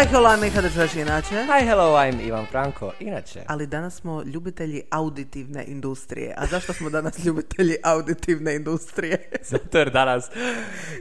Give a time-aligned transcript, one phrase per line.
[0.00, 1.34] Hi, hello, I'm Miha Držaš inače.
[1.34, 2.92] Hi, hello, I'm Ivan Franko.
[3.00, 6.34] Inače, Ali danas smo ljubitelji auditivne industrije.
[6.36, 9.28] A zašto smo danas ljubitelji auditivne industrije?
[9.50, 10.30] zato jer danas,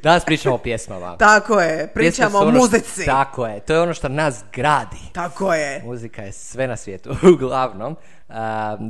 [0.04, 1.18] danas pričamo o pjesmama.
[1.18, 3.06] Tako je, pričamo o ono što- muzici.
[3.06, 4.98] Tako je, to je ono što nas gradi.
[5.14, 5.82] Tako je.
[5.86, 7.96] Muzika je sve na svijetu, uglavnom.
[8.30, 8.36] Uh,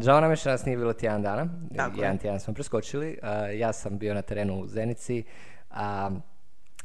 [0.01, 1.47] žao nam je što nas nije bilo tjedan dana.
[1.75, 2.01] Tako je.
[2.01, 3.17] Jedan tjedan smo preskočili.
[3.21, 5.23] Uh, ja sam bio na terenu u Zenici.
[5.71, 6.21] Um,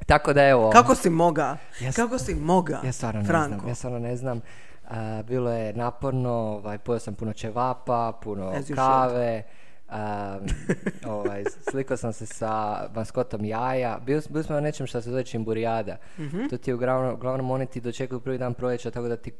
[0.07, 0.71] tako da evo...
[0.71, 1.57] Kako si moga?
[1.81, 3.59] Ja Kako si moga, Ja stvarno ne Franko?
[3.59, 4.41] znam, ja stvarno ne znam.
[4.89, 9.43] A, bilo je naporno, ovaj, pojeo sam puno ćevapa, puno As you kave,
[9.89, 10.39] a,
[11.17, 13.99] ovaj, slikao sam se sa maskotom jaja.
[14.07, 15.97] Bio, bili smo na nečem što se zove čimburijada.
[16.19, 16.47] Mhm.
[16.51, 19.33] To ti je uglavnom, uglavnom oni ti dočekuju prvi dan proljeća, tako da ti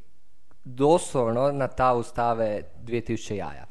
[0.63, 3.65] doslovno na tavu stave 2000 jaja.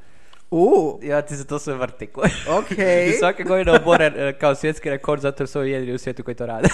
[0.56, 2.08] U, Ja ti se to sve vrti.
[2.58, 3.06] okej.
[3.08, 6.22] I svake godine obore e, kao svjetski rekord, zato jer su ovi jedini u svijetu
[6.24, 6.68] koji to rade.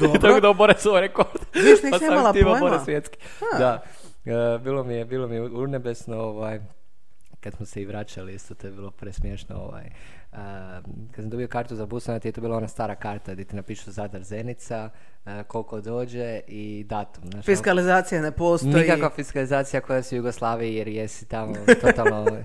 [0.00, 0.20] Dobro.
[0.22, 1.40] Tako da obore svoj rekord.
[1.54, 2.52] Viš, nisam Pa imala pojma.
[2.52, 3.18] obore svjetski.
[3.54, 3.58] A.
[3.58, 3.82] Da.
[4.26, 6.60] E, bilo mi je, bilo mi je urnebesno, ovaj,
[7.40, 9.84] kad smo se i vraćali, isto to je bilo presmiješno, ovaj,
[10.32, 10.36] e,
[11.10, 13.44] kad sam dobio kartu za bus, onda ti je to bila ona stara karta gdje
[13.44, 14.90] ti napišu Zadar Zenica,
[15.26, 17.24] e, koliko dođe i datum.
[17.34, 18.74] Ono- Fiskalizacija ne postoji.
[18.74, 22.38] Nikakva fiskalizacija koja si u Jugoslaviji jer jesi tamo totalno uh,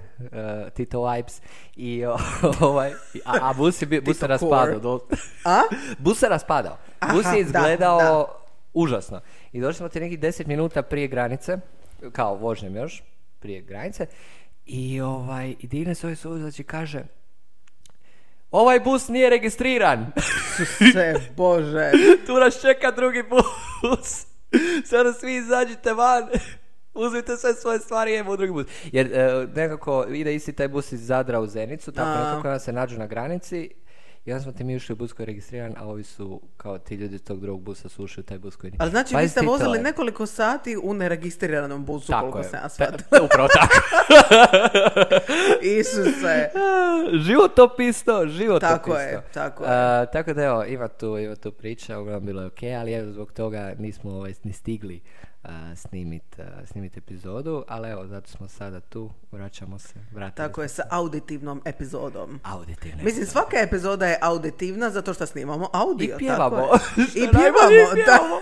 [0.75, 1.41] Tito vibes
[1.75, 2.05] i
[2.61, 2.91] ovaj,
[3.25, 4.79] a, a bus, je, bus se raspadao.
[4.79, 5.61] dol- A?
[5.99, 6.77] bus se raspadao.
[7.13, 8.25] Bus je da, izgledao da.
[8.73, 9.21] užasno.
[9.51, 11.57] I došli smo ti nekih 10 minuta prije granice,
[12.11, 13.03] kao vožnjem još,
[13.39, 14.05] prije granice.
[14.65, 17.03] I ovaj, i digne se ovaj suvozač i kaže
[18.53, 20.11] Ovaj bus nije registriran.
[20.93, 21.91] Se, bože.
[22.27, 24.25] tu nas čeka drugi bus.
[24.85, 26.29] Sada svi izađite van.
[26.93, 28.67] Uzmite sve svoje stvari i u drugi bus.
[28.91, 32.97] Jer e, nekako ide isti taj bus iz Zadra u Zenicu, tako nekako se nađu
[32.97, 33.69] na granici
[34.25, 36.77] i onda smo ti mi ušli u bus koji je registriran, a ovi su, kao
[36.77, 38.77] ti ljudi tog drugog busa su ušli u taj bus koji nije.
[38.81, 42.43] Ali znači vi ste vozili nekoliko sati u neregistriranom busu, Tako koliko je.
[42.43, 43.23] sam ja shvatila.
[43.25, 43.73] upravo tako.
[45.61, 46.49] Isuse.
[47.27, 48.77] životopisno, životopisno.
[48.77, 49.69] Tako je, tako je.
[49.71, 53.11] A, tako da evo, ima tu, ima tu priča, uglavnom bilo je ok, ali evo
[53.11, 55.01] zbog toga nismo ovaj, ni stigli
[55.43, 55.75] a,
[56.65, 61.61] snimit, epizodu, ali evo, zato smo sada tu, vraćamo se, vratimo Tako je, sa auditivnom
[61.65, 62.39] epizodom.
[62.43, 63.03] Auditivne.
[63.03, 66.15] Mislim, svaka epizoda je auditivna zato što snimamo audio.
[66.15, 66.57] I pjevamo.
[66.57, 67.05] Tako je.
[67.15, 68.03] I je pjevamo, da.
[68.03, 68.39] pjevamo.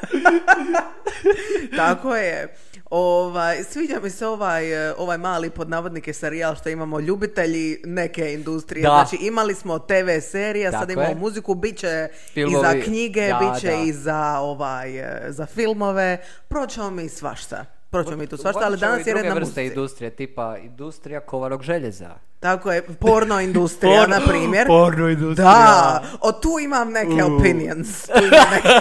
[1.77, 2.55] tako je.
[2.91, 8.33] Ovaj, sviđa mi se ovaj, eh, ovaj mali pod navodnike serijal što imamo ljubitelji neke
[8.33, 8.83] industrije.
[8.83, 8.89] Da.
[8.89, 11.15] Znači imali smo TV serije, sad imamo je.
[11.15, 13.73] muziku, bit će i za knjige, da, bit će da.
[13.73, 16.17] i za, ovaj, eh, za filmove.
[16.47, 17.80] Proćemo mi svašta.
[17.91, 19.65] Proćemo mi tu svašta, ali danas je red druge na vrste muzici.
[19.67, 22.09] industrije, tipa industrija kovarog željeza.
[22.39, 24.67] Tako je, porno industrija, na primjer.
[24.67, 25.47] Porno industrija.
[25.47, 28.07] Da, o tu imam neke opinions.
[28.07, 28.79] Tu imam neke-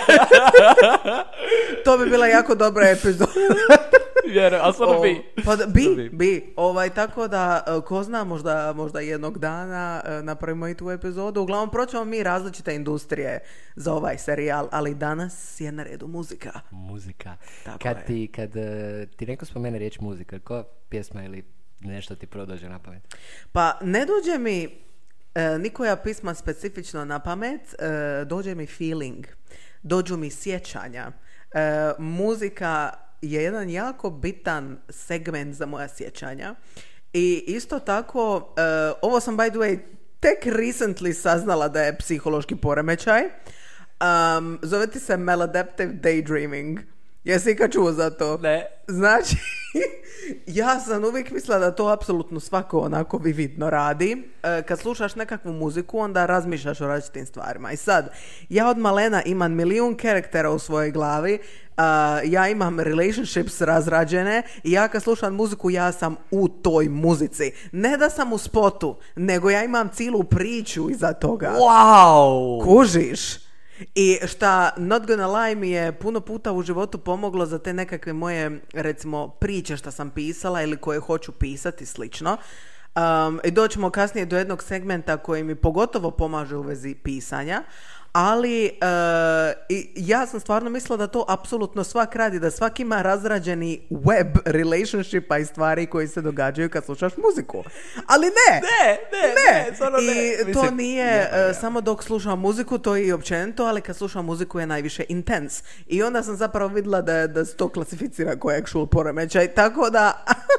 [1.84, 3.32] to bi bila jako dobra epizoda.
[4.26, 5.22] Vjerujem, ali stvarno O, bi.
[5.44, 6.08] Pa da, bi, Bi.
[6.08, 6.52] bi.
[6.56, 11.40] Ovaj, tako da, e, ko zna, možda, možda jednog dana e, napravimo i tu epizodu.
[11.40, 13.38] Uglavnom, proćemo mi različite industrije
[13.76, 16.60] za ovaj serijal, ali danas je na redu muzika.
[16.70, 17.36] Muzika.
[17.64, 18.04] Tako kad je.
[18.04, 21.44] ti, kad eh, ti neko spomene riječ muzika, koja pjesma ili
[21.80, 23.02] nešto ti prvo dođe na pamet?
[23.52, 24.64] Pa ne dođe mi
[25.34, 29.26] e, nikoja pisma specifično na pamet, e, dođe mi feeling,
[29.82, 31.12] dođu mi sjećanja.
[31.52, 36.54] E, muzika je jedan jako bitan segment za moja sjećanja
[37.12, 39.78] i isto tako, e, ovo sam by the way
[40.20, 43.22] tek recently saznala da je psihološki poremećaj.
[43.22, 46.78] Um, zove se maladaptive daydreaming.
[47.24, 48.38] Jesi ikad čuo za to?
[48.38, 48.66] Ne.
[48.88, 49.36] Znači,
[50.60, 54.30] ja sam uvijek mislila da to apsolutno svako onako vividno radi.
[54.42, 57.72] E, kad slušaš nekakvu muziku, onda razmišljaš o različitim stvarima.
[57.72, 58.12] I sad,
[58.48, 61.38] ja od malena imam milijun karaktera u svojoj glavi,
[61.76, 67.52] a, ja imam relationships razrađene i ja kad slušam muziku, ja sam u toj muzici.
[67.72, 71.54] Ne da sam u spotu, nego ja imam cijelu priču iza toga.
[71.58, 72.64] Wow!
[72.64, 73.49] Kužiš?
[73.94, 78.12] I šta Not Gonna Lie mi je puno puta u životu pomoglo za te nekakve
[78.12, 82.36] moje, recimo, priče što sam pisala ili koje hoću pisati, slično.
[82.96, 87.62] Um, I doćemo kasnije do jednog segmenta koji mi pogotovo pomaže u vezi pisanja,
[88.12, 88.70] ali e,
[89.96, 95.38] ja sam stvarno mislila da to apsolutno svak radi, da svak ima razrađeni web relationshipa
[95.38, 97.64] i stvari koji se događaju kad slušaš muziku.
[98.06, 98.60] Ali ne!
[98.60, 100.50] Ne, ne, ne, stvarno ne.
[100.50, 101.54] I to Mislim, nije ja, e, ja.
[101.54, 105.62] samo dok slušam muziku, to je i općenito, ali kad slušam muziku je najviše intens.
[105.86, 110.12] I onda sam zapravo vidjela da, da se to klasificira kao actual poremećaj, tako da...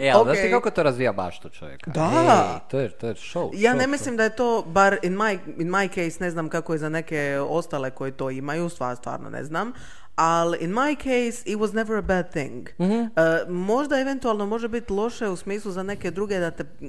[0.00, 0.44] E, ali znaš ok.
[0.44, 1.90] ti kako to razvija baštu čovjeka?
[1.90, 2.10] Da.
[2.54, 3.50] Ej, to je, to je show.
[3.54, 3.90] Ja show, ne show.
[3.90, 6.88] mislim da je to, bar in my, in my case, ne znam kako je za
[7.00, 9.72] neke ostale koji to imaju, stvar, stvarno ne znam,
[10.20, 12.68] ali in my case it was never a bad thing.
[12.80, 13.00] Mhm.
[13.00, 13.08] Uh,
[13.48, 16.88] možda eventualno može biti loše u smislu za neke druge da te uh,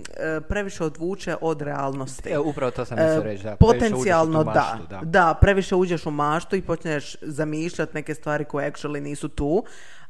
[0.50, 2.30] previše odvuče od realnosti.
[2.30, 3.56] E, upravo to sam mislio reći, da.
[3.56, 4.52] Potencijalno da.
[4.52, 5.00] maštu, da.
[5.04, 5.38] da.
[5.42, 9.64] previše uđeš u maštu i počneš zamišljati neke stvari koje actually nisu tu.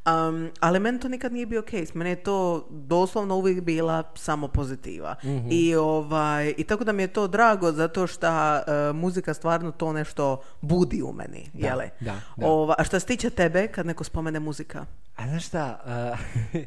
[0.05, 1.91] Um, ali meni to nikad nije bio case.
[1.93, 5.15] Meni je to doslovno uvijek bila samo pozitiva.
[5.23, 5.47] Mhm.
[5.51, 9.93] I, ovaj, I tako da mi je to drago zato što uh, muzika stvarno to
[9.93, 11.49] nešto budi u meni.
[11.53, 11.89] Da, jele?
[11.99, 12.47] da, da.
[12.47, 14.85] Ova, a što se tiče tebe, kad neko spomene muzika?
[15.15, 16.61] A znaš šta, uh,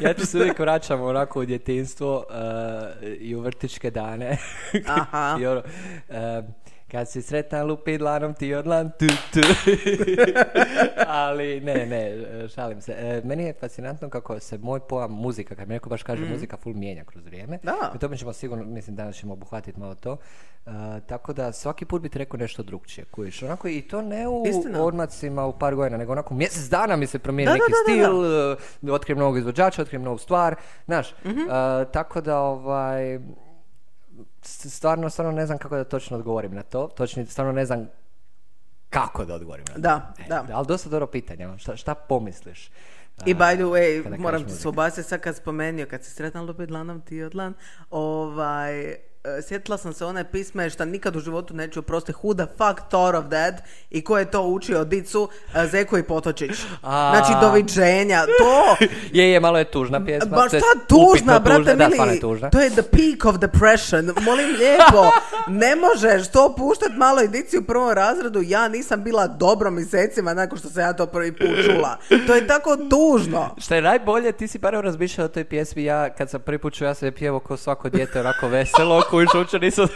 [0.04, 4.38] ja tu se uvijek vraćam onako u djetinstvo uh, i u vrtičke dane.
[4.86, 5.36] Aha.
[5.40, 5.62] I ono,
[6.08, 6.16] uh,
[6.92, 9.40] kad si sretna lupi dlanom ti odlan tu tu.
[11.06, 12.92] Ali ne, ne, šalim se.
[12.92, 16.56] E, meni je fascinantno kako se moj pojam muzika, kad mi neko baš kaže muzika
[16.56, 17.58] full mijenja kroz vrijeme.
[17.62, 17.92] Da.
[17.94, 20.16] I to mi ćemo sigurno, mislim danas ćemo obuhvatiti malo to.
[20.66, 20.70] E,
[21.06, 23.42] tako da svaki put bi ti rekao nešto drugčije, kujiš.
[23.42, 24.82] Onako i to ne u Istina.
[24.82, 28.08] odmacima u par godina, nego onako mjesec dana mi se promijeni Da, neki da, da,
[28.08, 30.54] stil, e, otkrijem novog izvođača, otkrijem novu stvar,
[30.84, 31.14] znaš.
[31.24, 31.40] Mhm.
[31.40, 33.18] E, tako da ovaj
[34.42, 36.88] stvarno, stvarno ne znam kako da točno odgovorim na to.
[36.88, 37.88] Točno, stvarno ne znam
[38.90, 39.80] kako da odgovorim na to.
[39.80, 40.46] Da, E, da.
[40.52, 41.46] Ali dosta dobro pitanje.
[41.46, 42.70] ono, Šta, šta pomisliš?
[43.26, 46.70] I by the way, moram ti se obasiti sad kad spomenio, kad si sretna lupit
[47.04, 47.54] ti odlan,
[47.90, 48.96] ovaj,
[49.48, 53.14] sjetila sam se one pisme što nikad u životu neću oprostiti, who the fuck thought
[53.14, 53.54] of that
[53.90, 56.50] i ko je to učio dicu, e, Zeko i Potočić.
[56.82, 57.12] A.
[57.16, 58.86] Znači, doviđenja, to,
[59.18, 60.42] Je, je, malo je tužna pjesma.
[60.42, 62.20] Je šta tužna, brate tužna, mili.
[62.20, 62.50] tužna.
[62.50, 64.12] To je the peak of depression.
[64.20, 65.10] Molim lijepo,
[65.48, 68.40] ne možeš to puštati malo edici u prvom razredu.
[68.42, 71.96] Ja nisam bila dobro mjesecima nakon što sam ja to prvi put čula.
[72.26, 73.54] To je tako tužno.
[73.58, 76.74] Šta je najbolje, ti si barem razmišljao o toj pjesmi, ja kad sam prvi put
[76.74, 79.86] čuo, ja sam je pjevao kao svako dijete, onako veselo, koji uopće nisam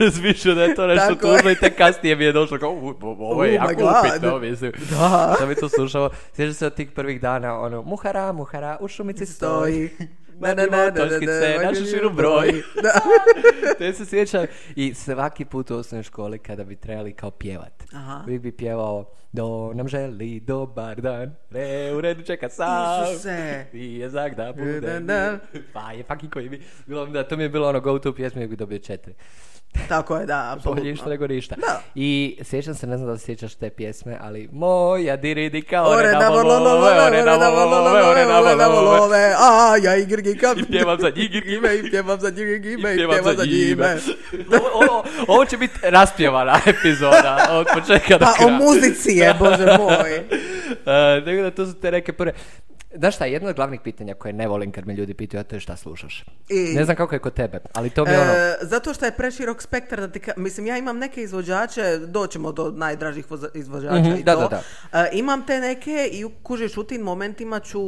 [0.00, 1.32] razmišljao da je to nešto Tako je.
[1.32, 4.72] tužno i tek kasnije mi je došlo kao, "U, ovo je Oh jako upitno, mislim.
[4.90, 5.34] Da.
[5.38, 9.26] Sam mi to slušao, sjećam se od tih prvih dana, ono, muhara, muhara, u šumici
[9.26, 9.90] stoji.
[10.36, 10.56] Stoji.
[10.56, 12.62] Vadimo točkice, našu širu broj.
[12.82, 13.00] Da.
[13.78, 14.46] Te se sjećam
[14.76, 17.82] i svaki put u osnovnoj školi kada bi trebali kao pjevat.
[17.92, 18.22] Aha.
[18.26, 23.04] Uvijek bi pjevao Do nam želi dobar dan, re u redu čeka sam.
[23.12, 23.66] Isuse.
[23.72, 24.80] I je zak da bude.
[24.80, 25.38] Da, da.
[25.72, 26.62] Pa je fucking koji bi.
[26.86, 29.14] Bilo, da, to mi je bilo ono go to pjesme i bi dobio četiri.
[29.88, 31.54] Tako je, da, Bolje nego ništa.
[31.54, 31.82] Da.
[31.94, 36.28] I sjećam se, ne znam da li sjećaš te pjesme, ali moja diridika, Ore na
[36.28, 39.34] volove, ore na volove, ore na volove.
[39.38, 40.58] a ja i grgi kam.
[40.58, 43.96] I pjevam za njih, Ime, i pjevam za njih, ime, i pjevam za njime.
[45.28, 48.58] Ovo, će biti raspjevana epizoda od početka do Pa o kraja.
[48.58, 50.16] muzici je, bože moj.
[50.86, 52.32] E, Tako da to su te neke prve...
[52.96, 55.56] Znaš šta, jedno od glavnih pitanja koje ne volim kad me ljudi pitaju, a to
[55.56, 56.24] je šta slušaš.
[56.48, 58.32] I- Ne znam kako je kod tebe, ali to mi je ono...
[58.32, 61.56] E, zato što je preširok spektar da ti ka- mislim ja imam neke izvođače
[61.98, 64.62] doćemo do najdražih izvođača Mhm, i da, to da,
[64.92, 64.98] da.
[65.00, 67.78] E, imam te neke i kužiš u tim momentima ću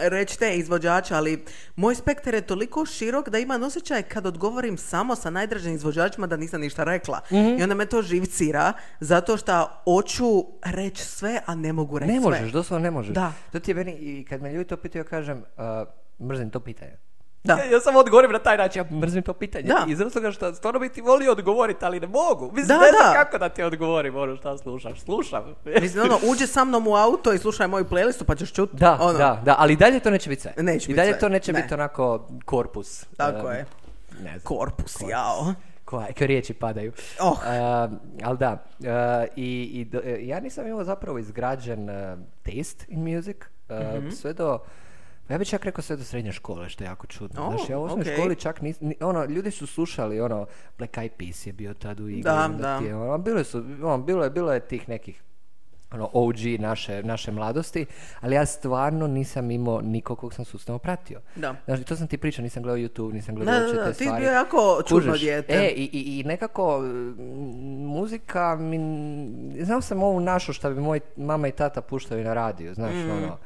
[0.00, 1.44] reći te izvođače ali
[1.76, 6.36] moj spektar je toliko širok da imam osjećaj kad odgovorim samo sa najdražim izvođačima da
[6.36, 7.38] nisam ništa rekla Mhm.
[7.50, 9.52] i onda me to živcira zato što
[9.84, 10.24] hoću
[10.64, 13.14] reći sve a ne mogu reći Ne sve možeš, doslovno ne možeš.
[13.14, 13.32] Da.
[13.52, 15.88] To ti je meni, i kad me ljudi to pitaju, ja kažem, uh,
[16.20, 16.96] mrzim to pitanje.
[17.44, 17.54] Da.
[17.54, 19.64] Ja, ja samo odgovorim na taj način, ja mrzim to pitanje.
[19.64, 19.84] Da.
[19.88, 22.46] Iz razloga što stvarno bi ti volio odgovoriti, ali ne mogu.
[22.46, 25.00] Mislim, Da, ne znam kako da ti odgovorim ono šta slušaš.
[25.00, 25.54] Slušam.
[25.82, 28.76] Mislim, ono, uđi sa mnom u auto i slušaj moju playlistu pa ćeš čuti.
[28.76, 29.18] Da, ono.
[29.18, 30.52] da, da, ali i dalje to neće biti sve.
[30.56, 31.62] Neće I dalje sve, to neće ne.
[31.62, 33.04] biti onako korpus.
[33.16, 33.66] Tako Um, je.
[34.12, 34.40] Ne znam.
[34.42, 35.54] Korpus, jao.
[35.84, 36.92] Koja, koje riječi padaju.
[37.20, 37.32] Oh.
[37.32, 37.38] Uh,
[38.22, 38.86] ali da, uh,
[39.36, 43.36] i, i do- ja nisam imao zapravo izgrađen uh, taste in music,
[43.70, 44.10] Mhm.
[44.10, 44.58] sve do,
[45.28, 47.42] ja bih čak rekao sve do srednje škole, što je jako čudno.
[47.42, 48.16] Oh, Znaš, ja u osnovnoj okej.
[48.16, 50.46] školi čak nis, ni- ono, ljudi su slušali, ono,
[50.78, 52.22] Black Eyed Peas je bio tad u igri.
[52.22, 52.78] Da, onda da.
[52.78, 55.22] ti ono, bile su, ono, bilo, je, bilo je tih nekih
[55.92, 57.86] ono, OG naše, naše mladosti,
[58.20, 61.20] ali ja stvarno nisam imao nikog kog sam sustavno pratio.
[61.36, 61.54] Da.
[61.64, 63.92] Znaš, i to sam ti pričao, nisam gledao YouTube, nisam gledao Da, da, da, te
[63.92, 64.22] ti stvari.
[64.22, 65.20] bio jako čudno Kužiš?
[65.22, 65.52] dijete.
[65.54, 67.14] E, i, i, i nekako mm,
[67.84, 68.78] muzika, mi,
[69.60, 73.10] znao sam ovu našu što bi moj mama i tata puštali na radiju, znaš, Mm.
[73.12, 73.38] ono,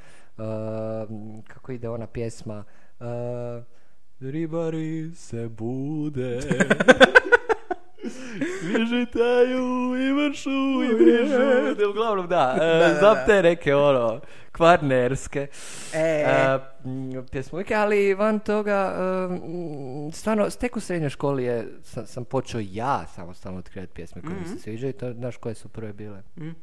[1.46, 2.64] kako ide ona pjesma,
[3.00, 3.06] uh,
[4.20, 6.40] ribari se bude,
[8.64, 9.64] Vižitaju
[9.98, 10.50] i vršu
[10.82, 11.38] i vrižu.
[11.74, 13.24] Da, Uglavnom, da, uh, da, znam da.
[13.26, 14.20] te neke, ono,
[14.52, 15.46] kvarnerske
[15.94, 16.24] E.
[16.26, 18.94] uh, m, pjesmujke, ali van toga,
[19.30, 24.34] um, stvarno, tek u srednjoj školi je, sam, sam počeo ja samostalno otkrivati pjesme koje
[24.34, 24.48] mi Mhm.
[24.48, 24.92] se sviđaju.
[24.92, 26.22] To, znaš koje su prve bile?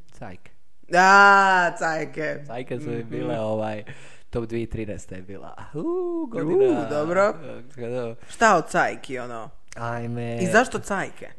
[0.10, 0.52] Cajke.
[0.92, 2.44] A, cajke.
[2.48, 3.10] Cajke su mi Mhm.
[3.10, 3.84] bile ovaj,
[4.30, 5.12] top 2013.
[5.12, 5.56] je bila.
[5.74, 5.84] Uh,
[6.30, 6.90] godina.
[6.90, 7.34] dobro.
[7.76, 9.50] Kada- Šta od cajki, ono?
[9.76, 10.38] Ajme.
[10.38, 11.30] I zašto cajke?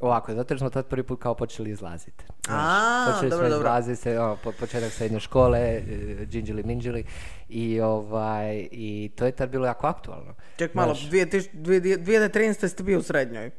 [0.00, 2.24] Ovako, zato jer smo tad prvi put kao počeli izlaziti.
[2.48, 3.68] A, počeli dobro, smo dobro.
[3.68, 5.82] izlaziti, se, ono, po, početak srednje škole, e,
[6.26, 7.04] džinđili minđili
[7.48, 10.34] i, ovaj, i to je tad bilo jako aktualno.
[10.56, 11.50] Ček malo, Znaš, 2000
[11.98, 12.68] 2013.
[12.68, 13.50] ste bio u srednjoj.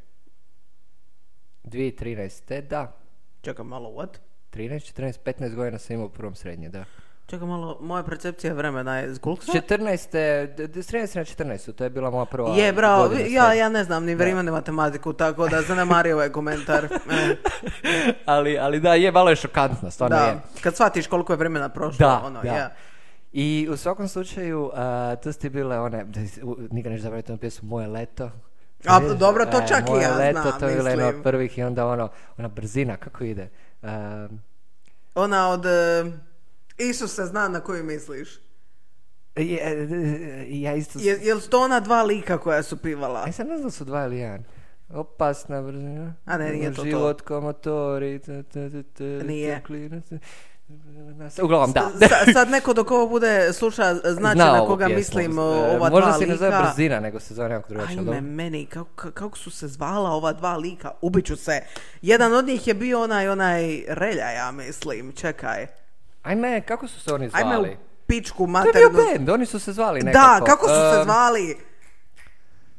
[1.63, 2.61] 2013.
[2.61, 2.97] da.
[3.41, 4.17] Čekaj malo, what?
[4.57, 6.83] 13, 14, 15 godina sam imao u prvom srednje, da.
[7.25, 9.55] Čekaj malo, moja percepcija vremena je koliko sad?
[9.55, 10.11] 14.
[10.47, 11.71] d- d- s 13 na 14.
[11.71, 14.51] To je bila moja prva Je, bravo, godina ja, ja ne znam ni vrijeme ni
[14.51, 16.87] matematiku, tako da zanemari ovaj komentar.
[17.83, 20.21] E, ali, ali da, je, malo je šokantno, stvarno je.
[20.23, 22.49] da, kad shvatiš koliko je vremena prošlo, Da, ono, da.
[22.49, 22.69] je.
[23.33, 26.05] I u svakom slučaju, a, to ste bile one,
[26.71, 28.31] nikad neću zaboraviti onu pjesmu Moje leto.
[28.85, 31.57] A, dobro, to čak i Moje ja leto, znam, to je bila jedna od prvih
[31.57, 33.49] i onda ono, ona brzina, kako ide?
[33.81, 34.41] Um,
[35.15, 35.65] Ona od...
[35.65, 36.05] e,
[36.77, 38.29] Isuse zna na koju misliš.
[39.35, 40.99] je, e, ja isto...
[40.99, 43.23] Je, jel to ona dva lika koja su pivala?
[43.25, 44.43] Ja sam ne znam su dva ili jedan.
[44.89, 46.13] Opasna brzina.
[46.25, 46.83] A ne, nije to to.
[46.83, 48.19] Život ko motori.
[48.19, 49.61] t- t- t- t- Nije.
[51.43, 51.91] Uglavnom, da.
[52.01, 54.97] Sa- sad neko dok ovo bude sluša znači Zna na koga pjesmu.
[54.97, 56.61] mislim E, o, ova Možda dva se ne zove lika.
[56.63, 57.99] brzina, nego se zove nekako drugačije.
[57.99, 60.91] Ajme meni, kako, ka- kako su se zvala ova dva lika?
[61.01, 61.61] Ubiću se.
[62.01, 65.11] Jedan od njih je bio onaj, onaj relja, ja mislim.
[65.11, 65.67] Čekaj.
[66.23, 67.77] Ajme, kako su se oni Ajme u zvali?
[68.07, 68.89] pičku To je maternu.
[68.89, 70.25] bio band, oni su se zvali nekako.
[70.39, 71.57] Da, kako su se zvali?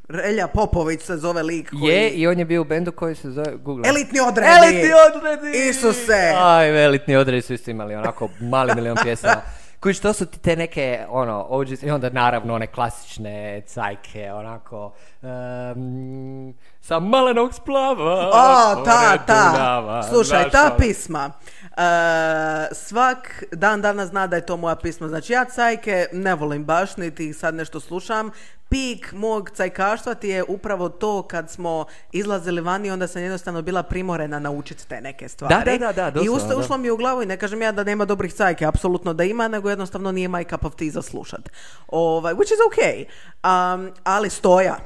[0.08, 1.90] Relja Popović se zove lik koji...
[1.90, 3.88] Je, i on je bio u bendu koji se zove Google.
[3.88, 4.50] Elitni odredi!
[4.58, 5.68] Elitni odredi!
[5.68, 6.34] Isuse!
[6.38, 9.40] Aj, elitni odredi su isto imali onako mali milion pjesama.
[9.80, 14.92] Koji što su ti te neke, ono, OGs, i onda naravno one klasične cajke, onako,
[15.22, 18.28] um, sa malenog splava.
[18.28, 19.50] O, ta, ta.
[19.52, 20.76] Dunava, Slušaj, znaš, ta ono.
[20.76, 21.30] pisma.
[21.76, 25.08] e, svak dan danas zna da je to moja pisma.
[25.08, 28.30] Znači, ja cajke ne volim baš, niti ih sad nešto slušam.
[28.68, 33.82] Pik mog cajkaštva ti je upravo to kad smo izlazili vani, onda sam jednostavno bila
[33.82, 35.54] primorena naučiti te neke stvari.
[35.54, 37.84] Da, da, da, da, I usta- ušlo mi u glavu i ne kažem ja da
[37.84, 41.48] nema dobrih cajke, apsolutno da ima, nego jednostavno nije my cup of tea za slušat.
[41.88, 43.04] Ovaj, which is okay.
[43.44, 44.76] Um, ali stoja.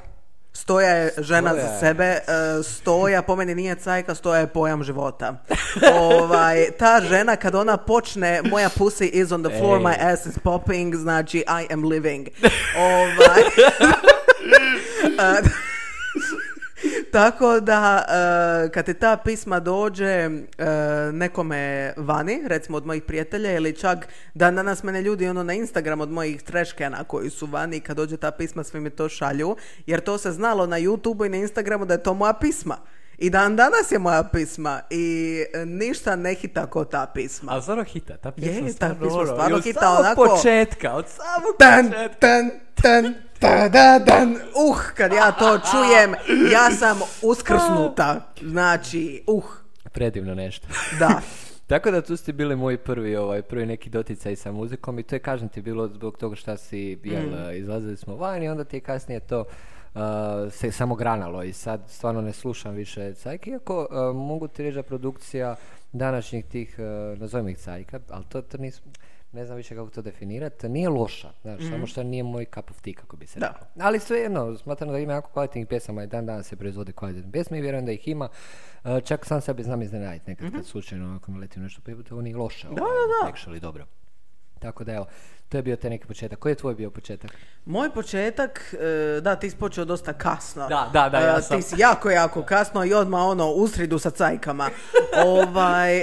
[0.53, 2.21] Stoja je žena Stoja za sebe, e,
[2.63, 5.45] stoja po meni nije cajka, stoja je pojam života.
[6.11, 9.85] ovaj, ta žena kad ona počne moja pussy is on the floor, Ej.
[9.85, 12.29] my ass is popping, znači I am living.
[12.77, 13.43] Ovaj,
[17.13, 18.05] tako da,
[18.67, 20.31] e, kad ti ta pisma dođe e,
[21.13, 26.01] nekome vani, recimo od mojih prijatelja, ili čak dan danas mene ljudi ono na Instagram
[26.01, 30.01] od mojih treškena koji su vani, kad dođe ta pisma svi mi to šalju, jer
[30.01, 32.77] to se znalo na YouTubeu i na Instagramu da je to moja pisma.
[33.19, 35.05] I dan danas je moja pisma i
[35.55, 37.53] e, ništa ne hita ko ta pisma.
[37.53, 40.29] Ali stvarno hita, ta pjesma Je, ta stvarno pjesma ono, stvarno od hita samog onako-
[40.29, 42.09] početka, od samog početka.
[42.19, 42.51] tan, tan,
[42.83, 43.11] ta,
[43.69, 44.31] da, dan.
[44.33, 46.15] Uh, kad ja to čujem,
[46.53, 48.21] ja sam uskrsnuta.
[48.43, 49.45] Znači, uh,
[49.93, 50.67] Predivno nešto.
[50.99, 51.21] da.
[51.67, 55.15] Tako da tu ste bili moji prvi, ovaj, prvi neki doticaj sa muzikom i to
[55.15, 57.57] je, kažem ti, bilo zbog toga šta si, jel, Mm.
[57.57, 60.01] izlazili smo van i onda ti je kasnije to uh,
[60.51, 64.75] se samo granalo i sad stvarno ne slušam više cajke, iako uh, mogu ti reći
[64.75, 65.57] da produkcija
[65.93, 68.83] današnjih tih, uh, nazovimo ih cajka, ali to, to nisu,
[69.33, 72.81] ne znam više kako to definirati, nije loša, znaš, samo što nije moj cup of
[72.81, 73.41] tea, kako bi se.
[73.41, 73.47] Da.
[73.47, 73.67] reklo.
[73.81, 77.59] Ali svejedno, smatram da ima jako kvalitetnih pjesama i dan danas se proizvode kvalitetne pjesme
[77.59, 78.29] i vjerujem da ih ima.
[78.85, 81.97] E, čak sam sebe znam iznenaditi nekad kad slučajno onako mi leti nešto, pa je
[82.11, 82.67] ovo nije loše.
[82.67, 82.77] Mhm.
[82.77, 82.95] Da, ovaj,
[83.47, 83.61] da, da.
[83.61, 83.87] dobro.
[84.59, 85.07] Tako da evo,
[85.49, 86.39] to je bio taj neki početak.
[86.39, 87.31] Koji je tvoj bio početak?
[87.65, 90.69] Moj početak, e, da, ti si počeo dosta kasno.
[90.69, 91.57] Da, da, da, ja E, sam.
[91.57, 94.69] Ti si jako, jako kasno i odmah ono, u sridu sa cajkama.
[95.27, 96.03] ovaj...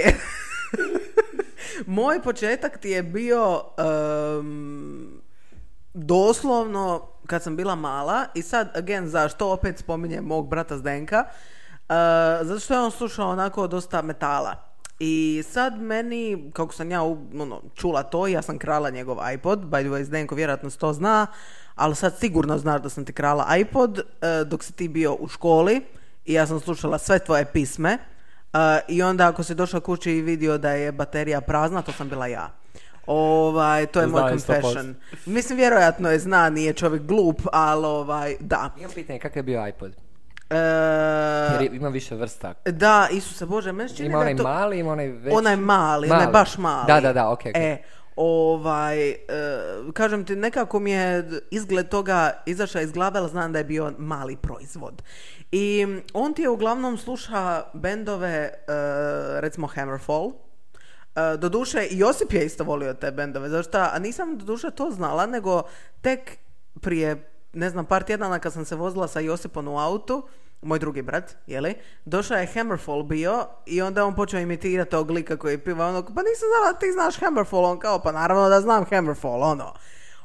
[1.86, 5.20] Moj početak ti je bio em,
[5.94, 11.24] doslovno kad sam bila mala i sad, again, zašto opet spominjem mog brata Zdenka?
[11.24, 11.96] Uh,
[12.46, 14.70] zato što je on slušao onako dosta metala.
[14.98, 19.80] I sad meni, kako sam ja ono, čula to, ja sam krala njegov iPod, by
[19.80, 21.26] the way, Zdenko vjerojatno to zna,
[21.74, 25.28] ali sad sigurno znaš da sam ti krala iPod uh, dok si ti bio u
[25.28, 25.80] školi
[26.24, 27.98] i ja sam slušala sve tvoje pisme
[28.52, 32.08] uh, i onda ako si došao kući i vidio da je baterija prazna, to sam
[32.08, 32.50] bila ja.
[33.06, 34.46] Ovaj, to je moj je 100%.
[34.46, 34.94] confession.
[35.26, 38.70] Mislim, vjerojatno je zna, nije čovjek glup, ali ovaj, da.
[38.78, 39.92] Imam pitanje, kakav je bio iPod?
[40.50, 40.56] E,
[41.60, 42.54] Jer ima više vrsta.
[42.64, 44.42] da, Isuse Bože, meni čini Ima da onaj je to...
[44.42, 45.36] mali, ima onaj veći.
[45.36, 46.86] Onaj mali, onaj baš mali.
[46.86, 47.72] Da, da, da, okej, okej.
[47.72, 47.82] E,
[48.16, 49.16] ovaj, e,
[49.92, 53.92] kažem ti, nekako mi je izgled toga izašao iz glave, ali znam da je bio
[53.98, 55.02] mali proizvod.
[55.52, 58.52] I on ti je uglavnom sluša bendove, e,
[59.40, 60.32] recimo Hammerfall,
[61.16, 63.78] E, doduše, Josip je isto volio te bendove, zašto?
[63.78, 65.62] A nisam doduše to znala, nego
[66.00, 66.38] tek
[66.80, 70.22] prije, ne znam, par tjedana kad sam se vozila sa Josipom u autu,
[70.62, 75.36] moj drugi brat, jeli, došao je Hammerfall bio i onda on počeo imitirati tog lika
[75.36, 78.84] koji piva, ono, pa nisam znala ti znaš Hammerfall, on kao, pa naravno da znam
[78.84, 79.74] Hammerfall, ono.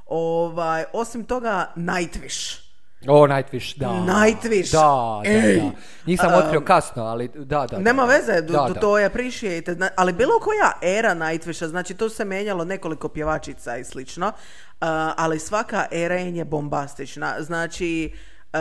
[0.05, 2.64] Ovaj, osim toga, Nightwish.
[3.07, 3.87] O, Nightwish, da.
[3.89, 4.71] Nightwish.
[4.71, 5.59] Da, da, Ej.
[5.59, 5.71] da.
[6.07, 7.79] Njih sam otkrio kasno, ali da, da.
[7.79, 8.13] Nema da.
[8.13, 8.79] veze, Da, to, da.
[8.79, 13.83] to je appreciate, ali bilo koja era Nightwisha, znači to se menjalo nekoliko pjevačica i
[13.83, 14.33] slično, uh,
[15.17, 18.11] ali svaka era je bombastična, znači
[18.53, 18.59] uh,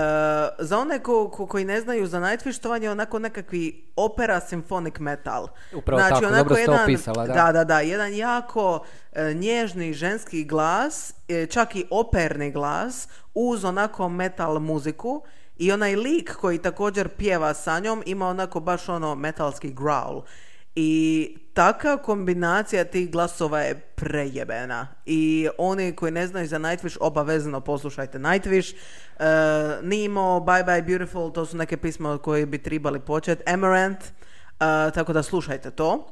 [0.58, 5.00] za one ko, ko- koji ne znaju za Nightwish, to je onako nekakvi opera symphonic
[5.00, 5.48] metal.
[5.74, 7.32] Upravo znači, tako, dobro si to opisala, da.
[7.34, 13.64] da, da, da, jedan jako e, nježni ženski glas, e, čak i operni glas, uz
[13.64, 15.22] onako metal muziku
[15.56, 20.22] i onaj lik koji također pjeva sa njom ima onako baš ono metalski growl.
[20.76, 24.88] I taka kombinacija tih glasova je prejebena.
[25.06, 28.74] I oni koji ne znaju za Nightwish, obavezno poslušajte Nightwish.
[29.18, 29.24] E,
[29.82, 33.42] Nemo, Bye Bye Beautiful, to su neke pisma od koje bi trebali početi.
[33.46, 34.10] Amaranth, e,
[34.94, 36.08] tako da slušajte to.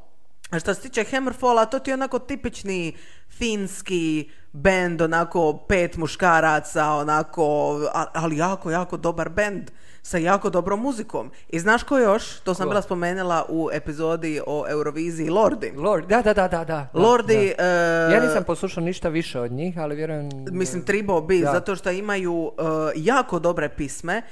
[0.52, 2.96] A što se tiče Hammerfalla, to ti je onako tipični
[3.30, 7.78] finski bend, onako pet muškaraca, onako,
[8.12, 9.70] ali jako, jako dobar bend
[10.02, 11.30] sa jako dobrom muzikom.
[11.48, 12.40] I znaš ko još?
[12.40, 12.70] To sam Ko?
[12.70, 15.72] bila spomenula u epizodi o Euroviziji Lordi.
[15.76, 16.88] Lord, da, da, da, da, da.
[16.94, 17.64] Lordi, da.
[17.64, 20.28] e, Ja nisam poslušao ništa više od njih, ali vjerujem...
[20.50, 21.52] Mislim, trebao bi, Da.
[21.52, 22.62] zato što imaju e,
[22.96, 24.22] jako dobre pisme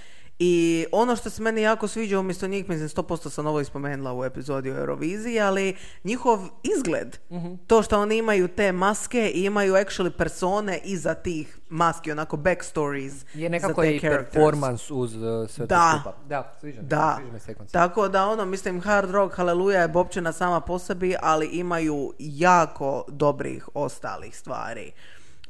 [0.40, 0.54] i
[0.92, 4.70] ono što se meni jako sviđa umjesto njih, mislim, 100% sam ovo ispomenula u epizodi
[4.70, 7.54] o Euroviziji, ali njihov izgled, Mhm.
[7.66, 13.12] to što oni imaju te maske i imaju actually persone iza tih maski, onako backstories
[13.34, 14.32] Je za nekako te i characters.
[14.32, 15.92] performance uz uh, sve Da.
[15.92, 16.16] to skupa.
[16.26, 20.78] Da, sviđa Da, sviđa tako da ono, mislim, hard rock, haleluja je bopčena sama po
[20.78, 24.92] sebi, ali imaju jako dobrih ostalih stvari.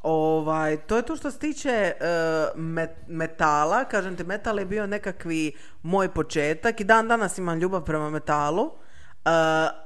[0.03, 1.93] Ovaj, to je to što se tiče
[2.55, 7.83] met- metala, kažem ti, metal je bio nekakvi moj početak i dan danas imam ljubav
[7.83, 9.29] prema metalu, e,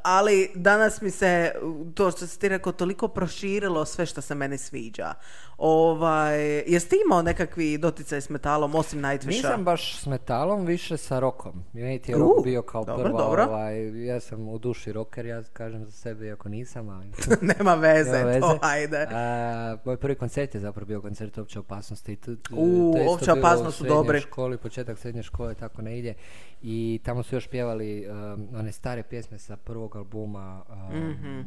[0.04, 1.52] ali danas mi se,
[1.94, 5.14] to što si ti rekao, toliko proširilo sve što se meni sviđa.
[5.58, 9.28] Ovaj, jesi ti imao nekakvi doticaj s metalom, osim Nightwisha?
[9.28, 11.64] Nisam baš s metalom, više sa rokom.
[11.74, 13.44] Meni ti je U, rock bio kao dobro, prva, dobro.
[13.44, 17.12] ovaj, ja sam u duši rocker, ja kažem za sebe, iako nisam, ali...
[17.54, 18.40] Nema veze, Nema veze.
[18.40, 19.08] to ajde.
[19.12, 22.18] A, moj prvi koncert je zapravo bio koncert opće opasnosti.
[22.52, 24.20] U, to je isto Opća opasnost u su dobri.
[24.20, 26.14] školi, početak srednje škole, tako ne ide.
[26.62, 28.16] I tamo su još pjevali um,
[28.54, 31.42] one stare pjesme sa prvog albuma, um, Mhm.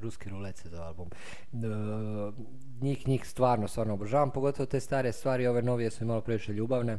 [0.00, 1.08] Ruski rulet se zove album.
[1.52, 1.60] Uh,
[2.80, 6.98] njih, njih stvarno, stvarno obožavam, pogotovo te stare stvari, ove novije su malo previše ljubavne.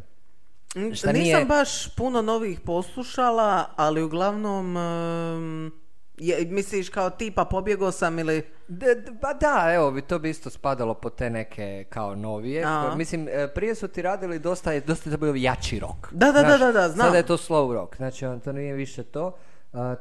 [0.94, 4.78] Šta Nisam nije- baš puno novih poslušala, ali uglavnom...
[4.78, 5.72] em,
[6.18, 8.44] je, misliš kao tipa pobjegao sam ili...
[8.68, 12.64] D- d- pa da, evo, bi to bi isto spadalo po te neke kao novije.
[12.64, 12.96] A.
[12.96, 16.08] Mislim, e, prije su ti radili dosta, dosta je to bio jači rock.
[16.12, 17.06] Da, da, da, da, da, znam.
[17.06, 19.36] Sada je to slow rock, znači on, to nije više to.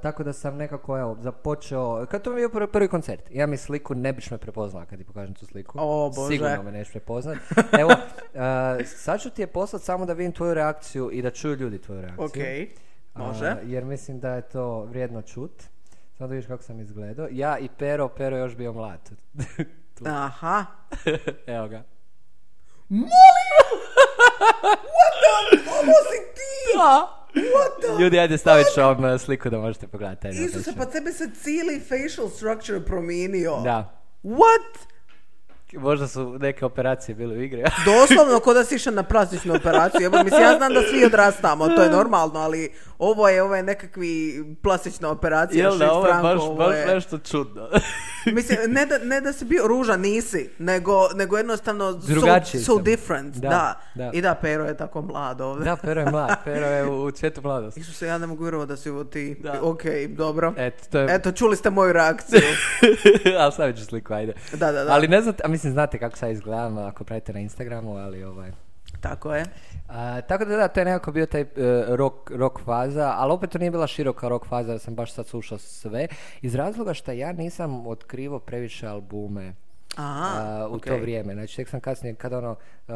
[0.03, 3.57] Tako da sam nekako, evo, započeo, kad to mi je bio prvi, koncert, ja mi
[3.57, 5.79] sliku ne biš me prepoznala kad ti pokažem tu sliku.
[5.81, 6.29] O, Bože.
[6.29, 7.39] Sigurno me neš prepoznat.
[7.81, 7.91] Evo,
[8.35, 11.79] a, sad ću ti je poslat samo da vidim tvoju reakciju i da čuju ljudi
[11.79, 12.25] tvoju reakciju.
[12.25, 12.69] Ok,
[13.15, 13.57] može.
[13.65, 15.63] jer mislim da je to vrijedno čut.
[16.19, 17.29] Samo da vidiš kako sam izgledao.
[17.31, 19.11] Ja i Pero, Pero je još bio mlad.
[20.07, 20.65] Aha.
[21.47, 21.83] Evo ga.
[25.67, 26.79] Ovo si ti!
[27.35, 28.03] What the...
[28.03, 30.23] Ljudi, ajde stavit ću vam uh, sliku da možete pogledati.
[30.23, 33.57] taj Isuse, pa tebi se cijeli facial structure promijenio.
[33.65, 34.01] Da.
[34.25, 34.89] What?
[35.73, 37.65] Možda su neke operacije bile u igri.
[37.85, 40.07] Doslovno ko da si išao na plastičnu operaciju.
[40.07, 43.63] Evo, mislim, ja znam da svi odrastamo, to je normalno, ali ovo je, ovo je
[43.63, 45.65] nekakvi plastična operacija.
[45.65, 47.69] Jel da, ovo je baš, ovo baš je- nešto čudno.
[48.37, 52.83] Mislim, ne da, ne da si bio ružan, nisi, nego, nego jednostavno Drugačiji so, so
[52.83, 54.11] different, da, Da, da.
[54.15, 55.65] I da, Pero je tako mlad ovdje.
[55.65, 56.37] da, Pero je mlad.
[56.45, 57.81] Pero je u, u cvijetu mladosti.
[57.81, 59.37] Isuse, ja ne mogu vjerovati da si ovo ti.
[59.41, 59.59] Da.
[59.63, 60.55] Ok, dobro.
[60.57, 61.15] Eto, to je...
[61.15, 62.41] Eto, čuli ste moju reakciju.
[63.41, 64.33] ali stavit ću sliku, ajde.
[64.53, 64.93] Da, da, da.
[64.93, 68.53] Ali ne znate, a mislim, znate kako sad izgledam ako pratite na Instagramu, ali ovaj...
[69.01, 69.45] Tako je.
[69.89, 71.47] A, tako da da, to je nekako bio taj e,
[71.89, 75.27] rock, rock faza, ali opet to nije bila široka rock faza, da sam baš sad
[75.27, 76.09] slušao sve,
[76.43, 79.55] iz razloga što ja nisam otkrivo previše albume
[79.97, 80.85] Aha, a, u ok.
[80.85, 81.35] to vrijeme.
[81.35, 82.57] Znači, tek sam kasnije, kada ono,
[82.87, 82.93] t-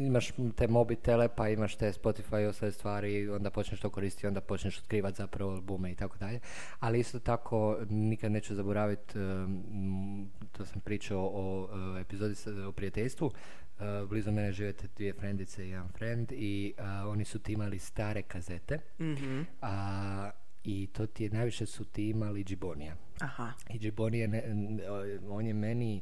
[0.00, 4.40] imaš te mobitele, pa imaš te Spotify i ostale stvari, onda počneš to koristiti, onda
[4.40, 6.40] počneš otkrivati zapravo albume i tako dalje.
[6.80, 12.72] Ali isto tako, nikad neću zaboraviti, um, to sam pričao o, e, epizodi sa- o
[12.72, 13.30] prijateljstvu,
[13.74, 17.52] Uh, blizu mene žive te dvije frendice i jedan friend i uh, oni su ti
[17.52, 19.42] imali stare kazete Mhm.
[19.62, 20.30] a,
[20.64, 22.96] i to ti je, najviše su ti imali Džibonija.
[23.20, 23.52] Aha.
[23.70, 24.80] I Džiboni je, ne- n-
[25.28, 26.00] on je meni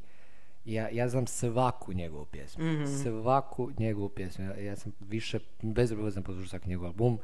[0.64, 2.64] Ja, ja znam svaku njegovu pjesmu.
[3.02, 4.44] Svaku njegovu pjesmu.
[4.44, 7.18] Ja, ja sam više, bezobrazno poslušao svaki njegov album.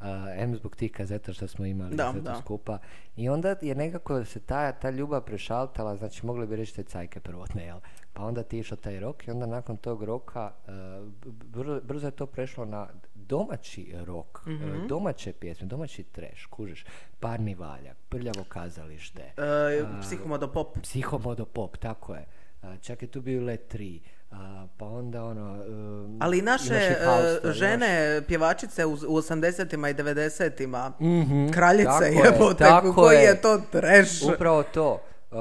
[0.00, 2.34] Uh, M zbog tih kazeta što smo imali Da, da.
[2.36, 2.78] skupa.
[3.16, 7.20] I onda je nekako se ta, ta ljubav prešaltala, znači mogli bi reći te cajke
[7.20, 7.78] prvotne, jel?
[8.14, 10.72] Pa onda ti je išao taj rok i onda nakon tog roka uh,
[11.24, 14.86] brzo, brzo je to prešlo na domaći rok, Mhm.
[14.86, 16.84] domaće pjesme, domaći treš, kužiš,
[17.20, 19.32] parni valjak, prljavo kazalište, E,
[20.02, 20.78] psihomodopop.
[20.82, 22.24] psihomodopop, tako je.
[22.80, 24.00] Čak je tu bio Let 3,
[24.30, 25.52] a, pa onda ono...
[25.64, 27.88] um, Ali naše i e, Fausta, imaš- žene,
[28.22, 33.22] pjevačice u, u 80-ima i 90-ima, Mhm, kraljice tako je, jebote, tako koji je.
[33.22, 34.22] je to trash.
[34.26, 35.00] Upravo to.
[35.34, 35.40] Uh,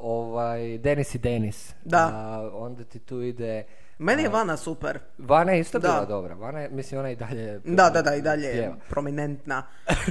[0.00, 1.74] ovaj, Denis i Denis.
[1.84, 2.10] Da.
[2.14, 3.64] A, onda ti tu ide...
[3.98, 4.98] Meni je Vana super.
[5.18, 5.88] Vana je isto Da.
[5.88, 6.34] bila dobra.
[6.34, 7.60] Vana je, mislim, ona je i dalje...
[7.64, 9.62] Da, da, da, i dalje je prominentna.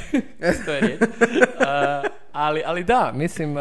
[0.65, 1.01] to je riječ.
[1.57, 3.55] Uh, ali, ali da, mislim,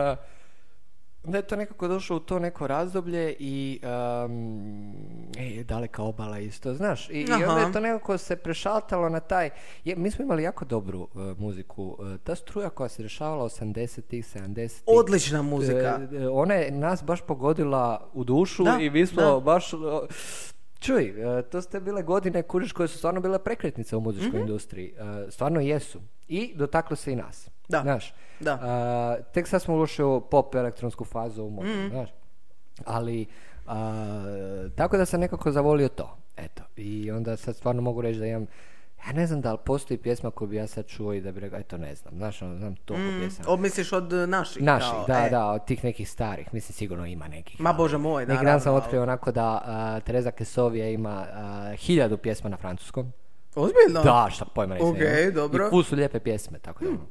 [1.27, 4.93] uh, da je to nekako došlo u to neko razdoblje i um,
[5.39, 7.11] e, daleka obala isto, znaš.
[7.11, 9.51] I, i onda je to nekako se prešaltalo na taj...
[9.85, 11.97] Je, mi smo imali jako dobru uh, muziku.
[11.99, 14.83] Uh, ta struja koja se dešavala 80-ih, 70-ih.
[14.87, 16.01] Odlična muzika.
[16.13, 19.41] E, e, ona je nas baš pogodila u dušu Da, i mi smo da.
[19.41, 19.71] baš...
[20.79, 21.15] Čuj,
[21.51, 24.39] to ste bile godine kužiš koje su stvarno bile prekretnice u muzičkoj Mhm.
[24.41, 24.95] industriji.
[25.29, 26.01] Stvarno jesu.
[26.29, 27.49] I dotaklo se i nas.
[27.69, 28.59] Da, Znaš, da.
[28.63, 31.89] a, tek sad smo ušli u pop elektronsku fazu u modu, Mhm.
[31.89, 32.11] znaš.
[32.85, 33.27] Ali,
[33.67, 36.17] a, tako da sam nekako zavolio to.
[36.37, 36.63] Eto.
[36.77, 38.47] I onda sad stvarno mogu reći da imam
[38.99, 41.41] ja ne znam da li postoji pjesma koju bi ja sad čuo i da bi
[41.41, 43.49] rekao, eto ne znam, znaš, ono, znam toliko pjesama.
[43.49, 44.63] O, misliš od e, naših?
[44.63, 45.31] Naših, kao, da, e.
[45.31, 47.61] da, od tih nekih starih, mislim sigurno ima nekih.
[47.61, 51.75] Ma ali- bože moj, Neki dan sam otkrio onako da a, Tereza Kesovija ima a,
[51.77, 53.13] hiljadu pjesma na francuskom.
[53.57, 54.03] Ozbiljno?
[54.03, 55.31] Da, šta pojma nisam Ok, imao.
[55.31, 55.71] dobro.
[55.81, 57.07] I su lijepe pjesme, tako da ono.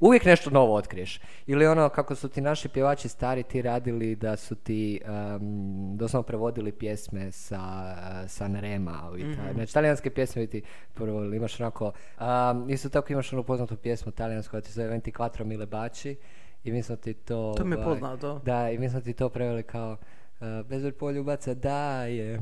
[0.00, 1.20] Uvijek nešto novo otkriješ.
[1.46, 6.22] Ili ono kako su ti naši pjevači stari ti radili da su ti um, doslovno
[6.22, 9.10] prevodili pjesme sa, uh, sa Nerema.
[9.12, 9.44] u Italiji.
[9.46, 9.54] Mhm.
[9.54, 10.62] Znači, talijanske pjesme ti
[10.94, 15.00] prvo imaš onako, um, isto tako imaš onu poznatu pjesmu talijansku koja ti se zove
[15.00, 16.16] 24 mile baci
[16.64, 17.54] i mi smo ti to...
[17.56, 18.40] To mi je ovaj, poznato.
[18.44, 19.96] Da, i mi smo ti to preveli kao
[20.40, 22.40] uh, bez poljubaca dajem.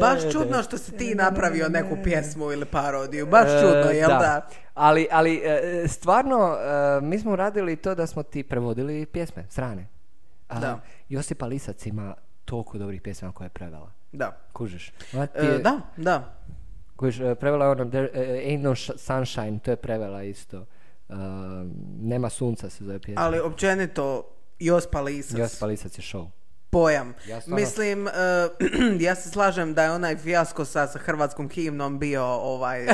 [0.00, 3.26] Baš čudno što si ti napravio neku pjesmu ili parodiju.
[3.26, 4.48] Baš čudno, jel da?
[4.74, 6.56] Ali, ali e, stvarno,
[7.02, 9.86] mi smo radili to da smo ti prevodili pjesme, strane.
[10.48, 10.80] A, Da.
[11.08, 13.92] Josipa Lisac ima toliko dobrih pjesma koje je prevela.
[14.12, 14.36] Da.
[14.52, 14.92] Kužiš?
[15.34, 16.34] Je- da, da.
[16.96, 20.66] Kužiš, prevela je ono There, Ain't no sh- sunshine, to je prevela isto.
[22.00, 23.22] Nema sunca se zove pjesma.
[23.24, 24.22] Ali općenito,
[24.60, 26.30] Jospa Lisac, Josipa Lisac je show.
[26.70, 27.14] pojam.
[27.26, 28.10] Ja stvarno- Mislim, e,
[29.00, 32.86] ja se slažem da je onaj fijasko sa, sa hrvatskom himnom bio ovaj...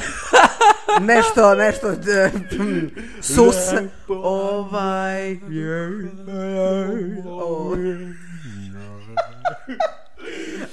[1.02, 2.30] nešto, nešto, e,
[3.20, 3.56] sus,
[4.08, 5.38] ovaj...
[7.26, 7.76] o-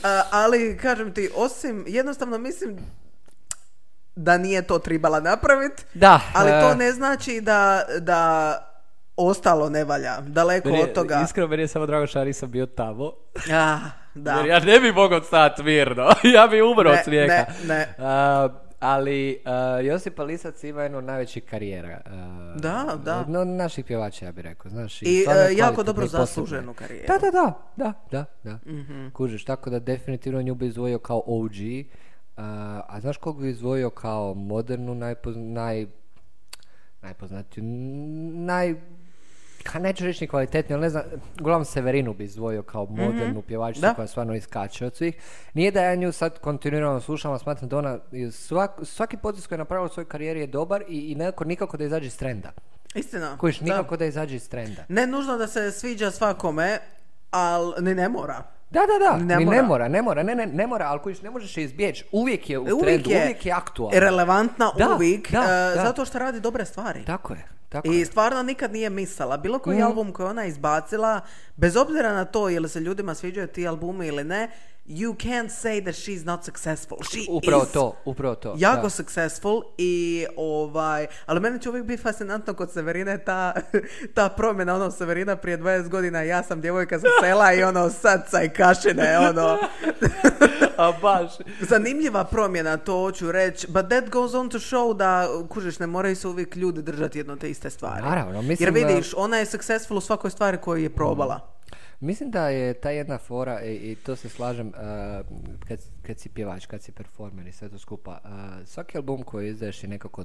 [0.03, 2.77] A, ali, kažem ti, osim, jednostavno mislim
[4.15, 8.67] da nije to tribala napraviti, Da, ali to ne znači da, da
[9.17, 11.21] ostalo ne valja, daleko Meni od toga.
[11.25, 13.11] Iskreno, meni je samo drago što ja nisam bio tamo.
[13.53, 13.79] Ah,
[14.15, 14.31] da.
[14.31, 16.03] Jer ja ne bi mogao stati mirno.
[16.35, 17.33] ja bi umro Ne, od smijeha.
[17.33, 17.95] ne, ne.
[17.97, 22.01] A, ali a, Josipa Lisac ima jednu od najvećih karijera.
[22.05, 23.19] a, Da, da.
[23.19, 24.71] Od od naših pjevača, ja bih rekao.
[24.71, 27.07] Znaš, I, e, jako dobro zasluženu karijeru.
[27.07, 27.53] Da, da, da.
[27.75, 28.71] Da, da, da.
[28.71, 29.07] Mhm.
[29.13, 31.51] Kužiš, tako da definitivno nju bi izdvojio kao OG.
[32.37, 35.85] A, a znaš koga bi izdvojio kao modernu, najpoz, naj,
[37.01, 37.63] najpoznatiju,
[38.33, 38.75] naj...
[39.63, 41.03] Ha, neću reći ni kvalitetniju, ali ne znam,
[41.39, 43.93] uglavnom Severinu bi izdvojio kao modernu pjevačicu Da.
[43.93, 45.15] koja stvarno iskače od svih.
[45.53, 47.99] Nije da ja nju sad kontinuirano slušam, a smatram da ona
[48.31, 51.77] svak, svaki potez koji je napravila u svojoj karijeri je dobar i, i nekako nikako
[51.77, 52.51] da izađe iz trenda.
[52.95, 53.37] Istina.
[53.37, 53.65] Kojiš, da.
[53.65, 54.83] nikako da izađe iz trenda.
[54.87, 56.79] Ne nužno da se sviđa svakome,
[57.31, 58.43] ali ni ne mora.
[58.71, 59.57] Da, da, da, Ne ni mora.
[59.57, 62.05] ne mora, ne mora, ne, ne, ne mora, ali kojiš ne možeš je izbjeći.
[62.11, 63.99] Uvijek je u Uvijek trendu, je, uvijek je aktualna.
[63.99, 65.41] relevantna Da, uvijek, da,
[65.75, 65.81] da.
[65.83, 67.05] zato što radi dobre stvari.
[67.05, 68.05] Tako je, tako I je.
[68.05, 69.37] stvarno nikad nije misala.
[69.37, 69.85] Bilo koji Mhm.
[69.85, 71.21] album koji ona izbacila,
[71.55, 74.49] bez obzira na to ili se ljudima sviđaju ti albumi ili ne,
[74.85, 76.97] you can't say that she's not successful.
[77.11, 78.55] She Upravo is to, upravo to.
[78.57, 78.89] jako da.
[78.89, 83.53] successful i ovaj, ali meni će uvijek biti fascinantno kod Severine ta,
[84.15, 88.29] ta promjena, ono Severina prije 20 godina, ja sam djevojka sa sela i ono sad
[88.57, 89.57] kašine, ono.
[90.77, 91.31] A baš.
[91.59, 96.15] Zanimljiva promjena, to hoću reći, but that goes on to show da, kužiš, ne moraju
[96.15, 98.01] se uvijek ljudi držati jedno te iste stvari.
[98.01, 101.51] Naravno, mislim Jer vidiš, ona je successful u svakoj stvari koju je probala.
[102.01, 104.73] Mislim da je ta jedna fora, i, i to se slažem, uh,
[105.67, 108.29] kad, kad si pjevač, kad si performer i sve to skupa, uh,
[108.67, 110.23] svaki album koji izdaješ je nekako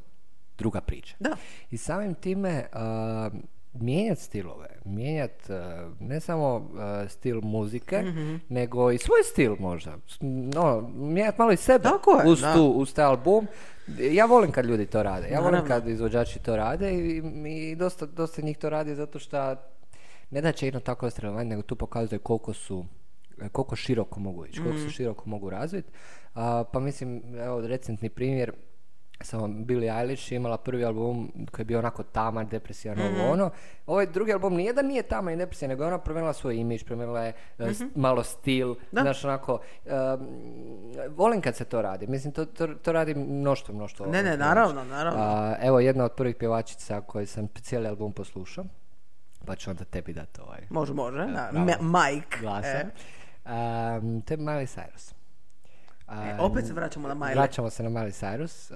[0.58, 1.16] druga priča.
[1.20, 1.36] Da.
[1.70, 3.40] I samim time, uh,
[3.74, 5.44] mijenjati stilove, mijenjati
[6.00, 6.70] ne samo uh,
[7.10, 8.34] stil muzike, Mhm.
[8.48, 9.96] nego i svoj stil možda.
[10.20, 12.54] No, mijenjati malo i sebe Tako je, uz, da.
[12.54, 13.46] tu, uz taj album.
[14.12, 15.28] Ja volim kad ljudi to rade.
[15.28, 19.56] Ja volim kad izvođači to rade i, i dosta, dosta njih to radi zato što
[20.30, 22.84] ne da će jedno tako ostravanje, nego tu pokazuje koliko su
[23.52, 25.88] koliko široko mogu ići, koliko se široko mogu razviti.
[26.72, 28.52] Pa mislim, evo recentni primjer,
[29.20, 31.16] samo Billie Eilish je imala prvi album
[31.50, 33.50] koji je bio onako taman, depresijan, ovo ono.
[33.86, 36.84] Ovaj drugi album nije da nije taman i depresijan, nego je ona promijenila svoj imidž,
[36.84, 39.00] promijenila je e, s- malo stil, Da.
[39.00, 39.52] znaš onako,
[39.84, 39.92] um,
[41.08, 44.06] volim kad se to radi, mislim to, to, to radi mnoštvo, mnoštvo.
[44.06, 45.20] Ne, ne, naravno, naravno.
[45.22, 48.64] A, evo jedna od prvih pjevačica koji sam cijeli album poslušao,
[49.46, 51.18] pa ću onda tebi dati ovaj Može, može.
[51.18, 51.48] Da.
[51.52, 51.66] bravo.
[51.82, 52.38] Ma- Mike.
[52.40, 52.68] glasa.
[52.68, 52.84] E.
[53.44, 55.10] Um, to je Miley Cyrus.
[55.10, 55.14] E,
[56.08, 57.34] Um, opet se vraćamo na Miley.
[57.34, 58.70] Vraćamo se na Miley Cyrus.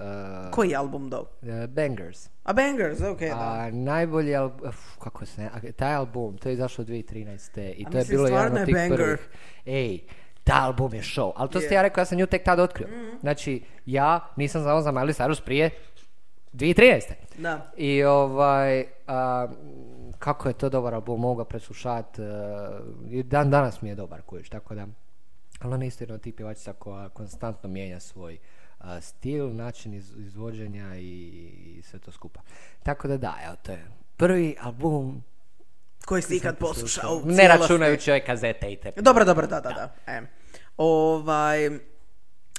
[0.45, 1.19] Uh, Koji album do?
[1.41, 2.29] uh, Bangers.
[2.43, 3.69] A Bangers, ok, da.
[3.71, 7.73] Najbolji album, kako se ne, taj album, to je izašlo 2013.
[7.73, 8.97] I A to je bilo jedan od tih banger.
[8.97, 9.29] prvih.
[9.65, 9.99] Ej,
[10.43, 11.31] taj album je show.
[11.35, 11.65] Ali to Je.
[11.65, 12.87] ste ja rekao, ja sam nju tek tad otkrio.
[12.87, 13.17] Mhm.
[13.21, 15.69] Znači, ja nisam znao za Miley Cyrus prije
[16.53, 17.13] 2013.
[17.37, 17.71] Da.
[17.77, 19.47] I ovaj, a,
[20.21, 22.23] kako je to dobar album, mogu ga preslušat, e,
[23.09, 24.87] i dan danas mi je dobar kujiš, tako da,
[25.59, 28.37] ali ona je isto jedna od tih pjevačica koja konstantno mijenja svoj
[28.79, 31.27] a, stil, način iz, izvođenja i,
[31.77, 32.41] i sve to skupa.
[32.83, 35.23] Tako da da, evo to je prvi album,
[36.05, 38.91] Koji si ikad poslušao ne računajući ove kazete i te.
[38.95, 40.13] Dobro, dobro, da, da, da.
[40.13, 40.21] E.
[40.77, 41.65] Ovaj,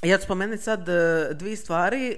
[0.03, 2.16] ja ću spomenuti sad e, dvije stvari, e,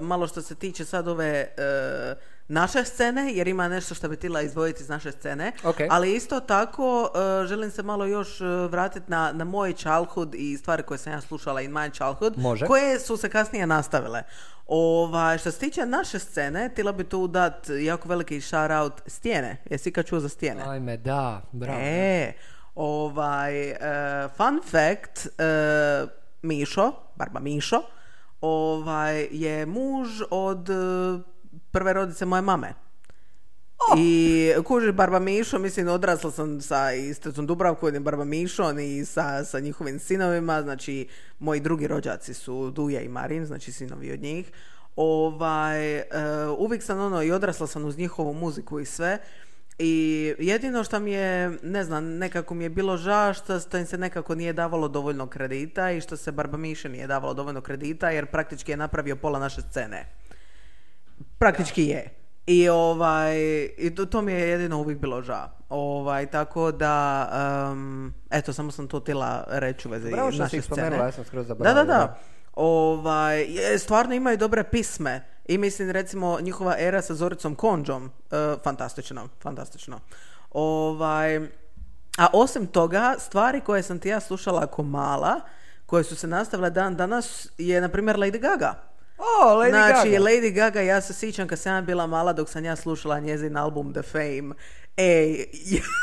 [0.00, 2.14] malo što se tiče sad ove e,
[2.48, 5.76] naše scene, jer ima nešto što bi htjela izdvojiti iz naše scene, Ok.
[5.90, 7.10] ali isto tako
[7.42, 11.12] e, želim se malo još e, vratiti na, na moj childhood i stvari koje sam
[11.12, 12.66] ja slušala in my childhood, Može.
[12.66, 14.22] koje su se kasnije nastavile.
[14.66, 19.56] Ovaj, što se tiče naše scene, htjela bi tu dat jako veliki shout out Stijene.
[19.70, 20.62] Jesi ikad čuo za Stijene?
[20.66, 21.78] Ajme, da, bravo.
[21.82, 22.32] E,
[22.74, 23.76] ovaj, e,
[24.36, 26.06] fun fact, e,
[26.42, 27.82] Mišo, barba Mišo,
[28.40, 30.68] ovaj, je muž od
[31.72, 32.74] prve rodice moje mame.
[33.96, 39.04] I kužiš Barba Mišo, mislim odrasla sam sa i Stecom Dubravkom i Barba Mišom i
[39.04, 41.08] sa, sa njihovim sinovima, znači
[41.38, 44.52] moji drugi rođaci su Duja i Marin, znači sinovi od njih.
[44.96, 46.04] Ovaj, e,
[46.58, 49.18] uvijek sam ono i odrasla sam uz njihovu muziku i sve.
[49.78, 53.98] I jedino što mi je, ne znam, nekako mi je bilo žao što, im se
[53.98, 58.26] nekako nije davalo dovoljno kredita i što se Barba Miše nije davalo dovoljno kredita jer
[58.26, 60.06] praktički je napravio pola naše scene.
[61.42, 62.08] Praktički je.
[62.46, 63.36] I ovaj,
[63.78, 65.48] i to, to mi je jedino uvijek bilo žao.
[65.68, 67.28] Ovaj, tako da,
[67.72, 70.76] em, eto, samo sam to htjela reći u vezi Bravo što naše si scene.
[70.76, 71.84] spomenula, ja sam skroz Da, zaboravio.
[71.84, 72.18] da, da.
[72.54, 73.46] Ovaj,
[73.78, 75.24] stvarno imaju dobre pisme.
[75.46, 80.00] I mislim, recimo, njihova era sa Zoricom Konđom, e, fantastično, fantastično.
[80.50, 81.36] Ovaj,
[82.18, 85.40] a osim toga, stvari koje sam ti ja slušala ako mala,
[85.86, 88.91] koje su se nastavile dan danas, je, na primjer, Lady Gaga.
[89.22, 90.20] O, Lady znači, Gaga.
[90.20, 93.56] Lady Gaga, ja se sjećam kad sam ja bila mala dok sam ja slušala njezin
[93.56, 94.54] album The Fame.
[94.96, 95.44] Ej,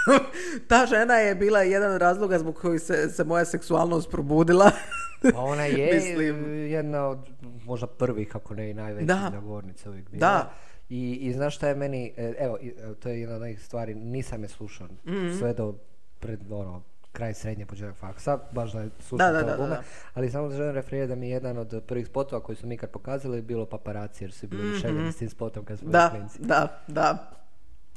[0.67, 4.71] ta žena je bila jedan od razloga zbog kojih se, se moja seksualnost probudila.
[5.33, 6.53] Pa ona je Mislim.
[6.65, 7.19] jedna od
[7.65, 9.29] možda prvih, ako ne i najvećih Da.
[9.33, 10.19] zagovornica uvijek bila.
[10.21, 10.51] Da.
[10.89, 13.95] I, I znaš šta je meni, e, evo, e, to je jedna od onih stvari,
[13.95, 15.37] nisam je slušao Mhm.
[15.39, 15.73] sve do
[16.19, 20.75] pred, ono, kraj srednje, početak faksa, baš da je Da, da, da, ali samo želim
[20.75, 24.23] referirati da mi je jedan od prvih spotova koji su mi ikad pokazali bilo paparaci,
[24.23, 25.89] jer su bili mm s tim spotom kad smo.
[25.89, 26.39] Da, klinci.
[26.41, 27.35] da, da.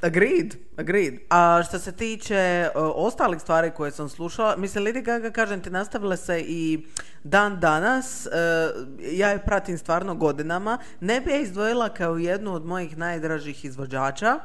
[0.01, 1.13] Agreed, agreed.
[1.29, 5.69] A što se tiče e, ostalih stvari koje sam slušala, mislim, Lady Gaga, kažem ti,
[5.69, 6.85] nastavile se i
[7.23, 8.29] dan danas, e,
[9.11, 14.39] ja je pratim stvarno godinama, ne bi je izdvojila kao jednu od mojih najdražih izvođača,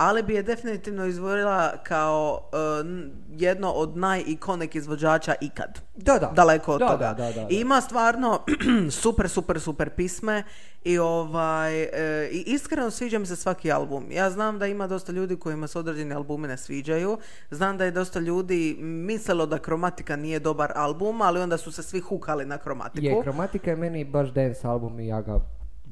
[0.00, 2.40] ali bi je definitivno izdvojila kao
[2.82, 5.80] n- jedno od najikonik izvođača ikad.
[5.96, 6.26] Da, da.
[6.26, 7.06] Daleko od Da, toga.
[7.06, 7.46] da, da, da, da.
[7.50, 8.40] I ima stvarno
[9.02, 10.42] super, super, super pisme
[10.84, 11.88] i ovaj e,
[12.28, 14.04] i iskreno sviđa mi se svaki album.
[14.10, 17.18] Ja znam da ima dosta ljudi kojima se određeni albumi ne sviđaju.
[17.50, 21.82] Znam da je dosta ljudi mislilo da Kromatika nije dobar album, ali onda su se
[21.82, 23.06] svi hukali na Kromatiku.
[23.06, 25.40] Je, Kromatika je meni baš dance album i ja ga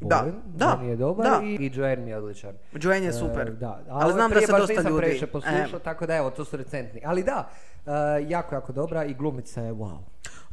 [0.01, 1.41] Da, volim, da, meni je dobar da.
[1.45, 2.55] i, i Joanne mi je odličan.
[2.73, 3.49] Joanne je super.
[3.49, 4.97] E, da, ali znam da se dosta ljudi...
[4.99, 7.01] previše poslušao, e, tako da evo, to su recentni.
[7.05, 7.49] Ali da,
[7.87, 7.91] e,
[8.29, 9.99] jako, jako dobra i glumica je wow.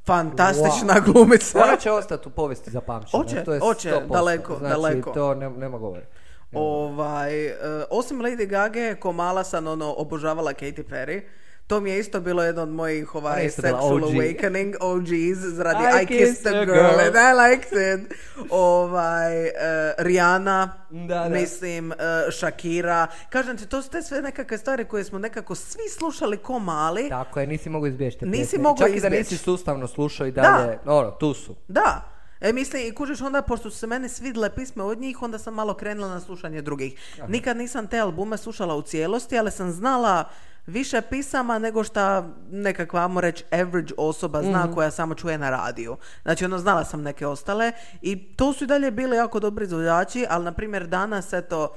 [0.05, 1.13] fantastična Wow.
[1.13, 1.63] glumica.
[1.63, 3.23] Ona će ostati u povijesti za pamćenje.
[3.23, 4.07] Hoće, to je hoće, 100%.
[4.11, 5.11] daleko, znači, daleko.
[5.11, 6.05] to ne, nema govora.
[6.53, 7.55] Ovaj, e,
[7.89, 11.21] osim Lady Gage, ko mala sam ono, obožavala Katy Perry.
[11.67, 14.03] To mi je isto bilo jedno od mojih ovaj sexual OG.
[14.05, 16.99] awakening OGs radi I I, kissed kissed a girl, girl.
[16.99, 18.13] and I liked it.
[18.51, 19.53] Ovaj, eh,
[19.97, 21.29] Rihanna, Da, da.
[21.29, 21.95] mislim, eh,
[22.31, 23.07] Shakira.
[23.29, 27.09] Kažem ti, to su te sve nekakve stvari koje smo nekako svi slušali ko mali.
[27.09, 29.17] Tako je, nisi mogao izbjeći te Nisi mogao Čak i da izbjeći.
[29.23, 31.55] nisi sustavno slušao i dalje, ono, tu su.
[31.67, 32.11] Da.
[32.41, 35.53] E, mislim, i kužiš onda, pošto su se meni svidle pisme od njih, onda sam
[35.53, 36.93] malo krenula na slušanje drugih.
[37.27, 40.29] Nikad nisam te albume slušala u cijelosti, ali sam znala
[40.67, 45.97] više pisama nego šta nekakva, ajmo reći, average osoba zna koja samo čuje na radiju.
[46.21, 50.25] Znači, ono, znala sam neke ostale i to su i dalje bili jako dobri izvođači,
[50.29, 51.75] ali, na primjer, danas, eto,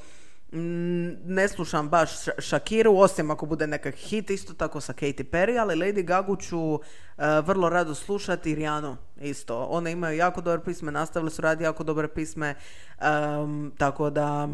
[0.52, 5.60] mm, ne slušam baš Shakiru, osim ako bude nekak hit, isto tako sa Katy Perry,
[5.60, 9.64] ali Lady Gagu ću e, vrlo rado slušati i Rihannu isto.
[9.64, 12.54] One imaju jako dobre pisme, nastavile su raditi jako dobre pisme,
[13.00, 14.48] em, tako da...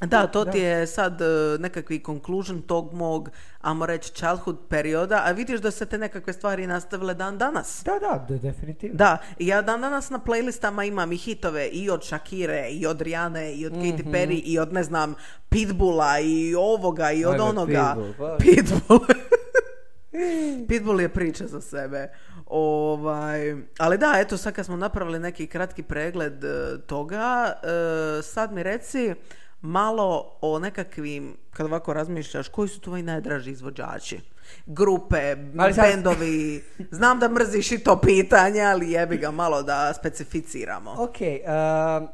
[0.00, 1.24] Da, to ti je sad e,
[1.58, 3.30] nekakvi conclusion tog mog,
[3.60, 7.82] ajmo reći, childhood perioda, a vidiš da se te nekakve stvari nastavile dan danas.
[7.84, 8.96] Da, da, de- definitivno.
[8.96, 13.54] Da, ja dan danas na playlistama imam i hitove i od Shakire, i od Rihanne,
[13.54, 15.14] i od Katy Perry, i od, ne znam,
[15.48, 17.94] Pitbulla, i ovoga, i od onoga.
[17.96, 18.36] Pitbull, pa.
[18.38, 19.00] Pitbull.
[20.68, 22.08] Pitbull je priča za sebe.
[22.46, 28.52] Ovaj, ali da, eto, sad kad smo napravili neki kratki pregled e, toga, e, sad
[28.52, 29.14] mi reci
[29.60, 34.20] malo o nekakvim, kad ovako razmišljaš, koji su tvoji najdraži izvođači?
[34.66, 39.92] Grupe, Ali sad- bendovi, znam da mrziš i to pitanje, ali jebi ga malo da
[39.94, 40.90] specificiramo.
[40.92, 42.08] Ok, um,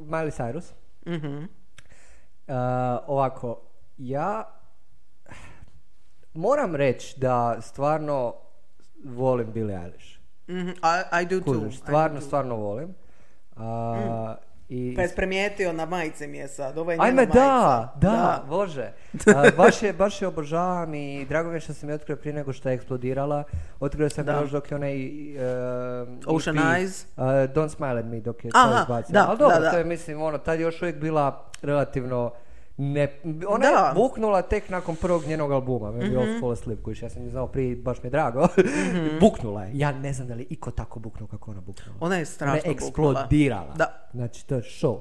[0.00, 0.72] Miley Cyrus.
[1.08, 1.36] Mhm.
[1.36, 2.54] Uh,
[3.06, 3.60] ovako,
[3.98, 4.56] ja
[6.34, 8.34] moram reći da stvarno
[9.04, 10.18] volim Billie Eilish.
[10.48, 11.54] Mhm, I, I do too.
[11.54, 12.94] Kužiš, stvarno, stvarno volim.
[13.56, 13.62] Uh,
[14.70, 17.34] i, Pa jesi primijetio na majici mi je sad, ovo je njena Ajme, majica.
[17.34, 18.92] da, da, bože.
[19.36, 22.34] A, baš, je, baš je obožavam i drago mi je što sam je otkrio prije
[22.34, 23.44] nego što je eksplodirala.
[23.80, 24.32] Otkrio sam Da.
[24.32, 24.96] je još dok je onaj...
[24.96, 25.38] Uh,
[26.26, 27.04] Ocean EP, Eyes.
[27.16, 29.12] uh, Don't Smile at Me dok je Aha, to izbacila.
[29.14, 29.70] da, Ali dobro, da, da.
[29.70, 32.32] to je mislim, ono, tad je još uvijek bila relativno
[32.82, 33.08] ne,
[33.46, 33.86] ona Da.
[33.88, 36.16] je buknula tek nakon prvog njenog albuma, Mhm.
[36.18, 38.48] All Fall Asleep, koji ja sam nju znao prije, baš mi je drago.
[39.20, 39.70] buknula je.
[39.74, 41.96] Ja ne znam da li je iko tako buknuo kako ona buknula.
[42.00, 43.10] Ona je strašno Ona je buknula.
[43.10, 43.74] eksplodirala.
[43.74, 44.08] Da.
[44.12, 45.00] Znači, to je show.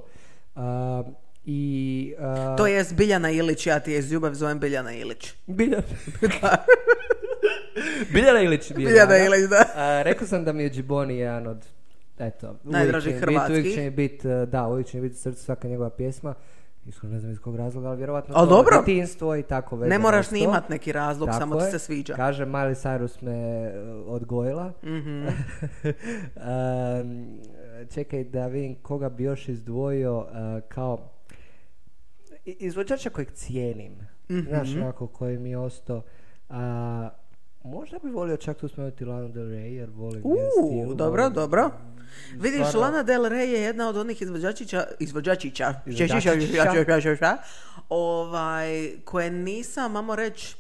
[0.55, 1.15] Um,
[1.45, 2.15] I...
[2.51, 5.33] uh, To je Biljana Ilić, ja ti je iz ljubav zovem Biljana Ilić.
[5.47, 5.83] Biljana.
[8.13, 8.71] Biljana Ilić.
[8.71, 9.17] je Biljana draga.
[9.17, 9.65] Ilić, da.
[9.75, 11.65] A, rekao sam da mi je Džiboni jedan od
[12.19, 13.73] eto, Najdražih bit- Uvijek hrvatskih.
[13.75, 16.33] će mi biti, da, uvijek će mi biti srcu svaka njegova pjesma.
[16.89, 18.83] Iskreno ne znam iz kog razloga, ali vjerovatno Al dobro.
[19.39, 22.13] i tako vezano Ne moraš ni imat neki razlog, Tako samo ti se sviđa.
[22.15, 23.71] Kaže, Miley Cyrus me
[24.01, 24.73] uh, odgojila.
[24.83, 25.25] Mhm.
[26.35, 27.39] Um,
[27.89, 30.25] čekaj da vidim koga bi još izdvojio uh,
[30.67, 31.09] kao
[32.45, 33.93] izvođača kojeg cijenim.
[34.29, 34.81] Znaš, Mhm.
[34.81, 36.01] onako koji mi je ostao.
[36.49, 37.09] A,
[37.63, 40.95] možda bi volio čak tu spomenuti Lana Del Rey, jer volim njen stil.
[40.95, 41.71] Dobro, volim- dobro.
[42.31, 47.37] Vidiš, stvarno- Lana Del Rey je jedna od onih izvođačića, izvođačića, Izvođačića.
[47.89, 48.69] ovaj,
[49.05, 50.55] koje nisam, mamo reći,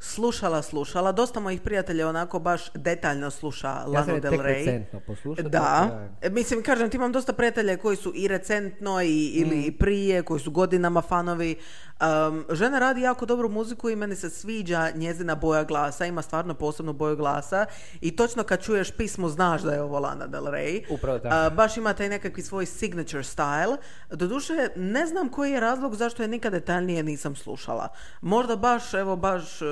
[0.00, 1.12] slušala, slušala.
[1.12, 4.42] Dosta mojih prijatelja onako baš detaljno sluša Ja Lanu je Del Rey.
[4.44, 5.42] recentno poslušao.
[5.44, 9.56] Da, tako E, mislim, kažem ti imam dosta prijatelja koji su i recentno i, ili
[9.56, 9.60] Mm.
[9.60, 11.56] i prije, koji su godinama fanovi.
[12.00, 16.54] Um, žena radi jako dobru muziku i meni se sviđa njezina boja glasa, ima stvarno
[16.54, 17.66] posebnu boju glasa
[18.00, 20.84] i točno kad čuješ pismo znaš da je ovo Lana Del Rey.
[20.90, 21.34] Upravo tako.
[21.34, 23.76] A, baš ima taj nekakvi svoj signature style.
[24.10, 27.88] Doduše, ne znam koji je razlog zašto je nikad detaljnije nisam slušala.
[28.20, 29.66] Možda baš, evo baš e,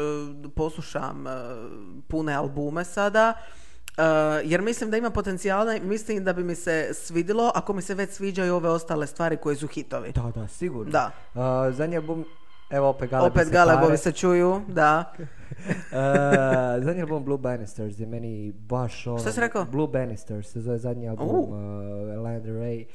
[0.56, 1.30] poslušam e,
[2.08, 3.34] pune albume sada.
[3.98, 4.02] E,
[4.44, 7.94] jer mislim da ima potencijala i mislim da bi mi se svidilo ako mi se
[7.94, 10.12] već sviđaju ove ostale stvari koje su hitovi.
[10.12, 10.92] Da, da, sigurno.
[10.92, 11.10] Da.
[11.34, 12.24] A, zadnji album,
[12.70, 15.04] evo opet Galebi Opet se galebovi se čuju, da.
[15.58, 19.18] Uh, zadnji album Blue Bannisters je meni baš ono...
[19.18, 19.64] Šta si rekao?
[19.64, 21.52] Blue Bannisters se zove zadnji album uh,
[22.22, 22.84] Lana Del Rey.
[22.84, 22.88] Uh,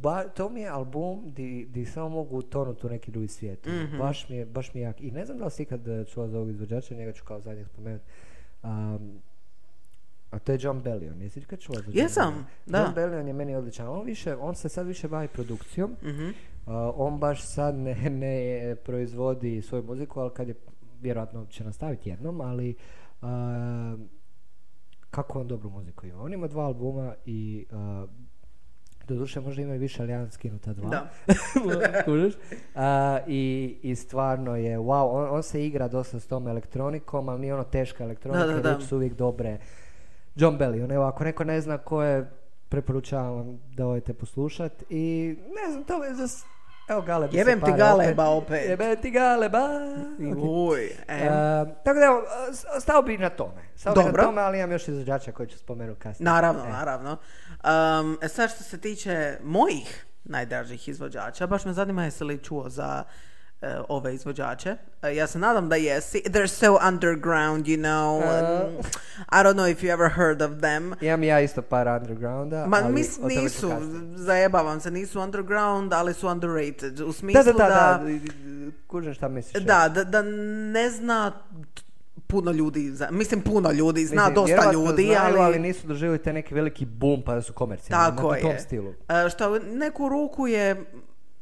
[0.00, 3.66] Ba, to mi je album di, di samo mogu utonuti u neki drugi svijet.
[3.66, 3.98] Mhm.
[3.98, 5.00] Baš mi je, baš mi je jak.
[5.00, 7.40] I ne znam da li si ikad uh, čula za ovog izvođača, njega ću kao
[7.40, 8.04] zadnjeg spomenuti.
[8.62, 9.22] Um,
[10.30, 11.22] a to je John Bellion.
[11.22, 12.46] Jesi ikad čula za John Jesam, Bellion?
[12.66, 12.78] da.
[12.78, 13.88] John Bellion je meni odličan.
[13.88, 15.96] On, više, on se sad više bavi produkcijom.
[16.02, 16.28] Mhm.
[16.66, 20.54] Uh, on baš sad ne, ne proizvodi svoju muziku, ali kad je,
[21.00, 22.74] vjerojatno će nastaviti jednom, ali
[23.22, 23.28] uh,
[25.10, 26.22] kako on dobru muziku ima.
[26.22, 28.10] On ima dva albuma i uh,
[29.08, 30.88] doduše možda ima i više, ali ja skinuta dva.
[30.88, 31.10] Da.
[32.04, 32.34] Kužiš?
[32.74, 37.40] A, i, I stvarno je, wow, on, on se igra dosta s tom elektronikom, ali
[37.40, 38.80] nije ono teška elektronika, Da, da, da.
[38.80, 39.58] su uvijek dobre.
[40.34, 42.30] John Bellion, evo, ako neko ne zna ko je,
[42.68, 46.26] preporučavam vam da odete poslušat i ne znam, to je za,
[46.90, 47.34] Evo Galeb.
[47.34, 48.68] Jebem ti Galeba opet.
[48.68, 49.68] Jebem ti Galeba.
[50.36, 51.28] Uj, e.
[51.84, 52.22] Tako da evo,
[52.80, 53.62] stao bi na tome.
[53.76, 54.22] Stao bi na Dobro.
[54.22, 56.24] tome, ali imam još izvođača koji ću spomenuti kasnije.
[56.24, 56.72] Naravno, E.
[56.72, 57.10] naravno.
[57.10, 63.04] Um, sad što se tiče mojih najdražih izvođača, baš me zanima jesi li čuo za
[63.88, 64.76] ove izvođače.
[65.02, 66.22] E, ja se nadam da jesi.
[66.26, 68.22] They're so underground, you know.
[68.22, 68.38] E.
[68.38, 68.86] and
[69.32, 70.94] I don't know if you ever heard of them.
[71.00, 73.70] Imam ja isto par undergrounda, Ma, ali mis, nisu,
[74.14, 77.00] zajebavam se, nisu underground, ali su underrated.
[77.00, 79.64] U Da, smislu da, da, da, da, kužim šta misliš.
[79.64, 80.22] da, da, da
[80.72, 81.32] ne zna
[82.26, 85.38] puno ljudi, mislim puno ljudi, zna Mislim, dosta ljudi, znaju, ali...
[85.38, 88.16] ali nisu doživjeli taj neki veliki boom pa da su komercijalni.
[88.16, 88.42] Tako na je.
[88.42, 88.94] tom stilu.
[89.08, 90.84] E, Što neku ruku je,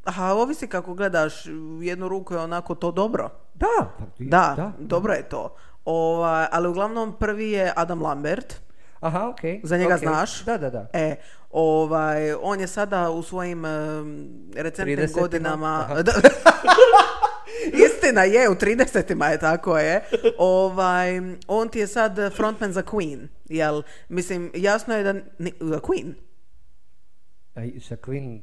[0.08, 3.30] aha, ovisi kako gledaš, u jednu ruku je onako to dobro.
[3.54, 5.54] Da, i- Da, dobro je to.
[5.84, 8.54] Ovaj, ali uglavnom prvi je Adam Lambert.
[9.00, 9.60] Aha, okej.
[9.64, 9.98] Za njega okej.
[10.00, 10.44] znaš?
[10.44, 10.86] Da, da, da.
[10.92, 11.16] E,
[11.50, 15.20] ovaj, on je sada u svojim um, recentnim 30-ima?
[15.20, 15.88] godinama...
[15.96, 16.12] Da.
[17.86, 20.04] Istina je, u 30-ima je tako je.
[20.38, 21.10] Ovaj,
[21.48, 23.18] on ti je sad frontman za Queen.
[23.46, 25.12] Jel, mislim, jasno je da...
[25.38, 26.12] ni- Za Queen?
[27.54, 28.40] A i sa Queen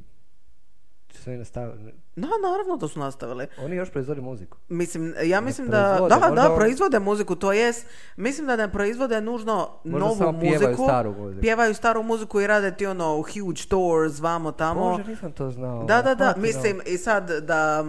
[1.14, 1.94] su oni nastavili.
[2.16, 3.46] Da, naravno da su nastavili.
[3.58, 4.58] Oni još proizvode muziku.
[4.68, 7.86] Mislim, ja mislim da, da, da, on- proizvode muziku, to jest,
[8.16, 10.50] mislim da ne proizvode nužno Možda novu samo muziku.
[10.50, 11.40] pjevaju staru muziku.
[11.40, 14.90] Pjevaju staru muziku i rade ti ono huge tours, vamo tamo.
[14.90, 15.84] Bože, nisam to znao.
[15.84, 17.84] Da, da, da, Hvala mislim i sad da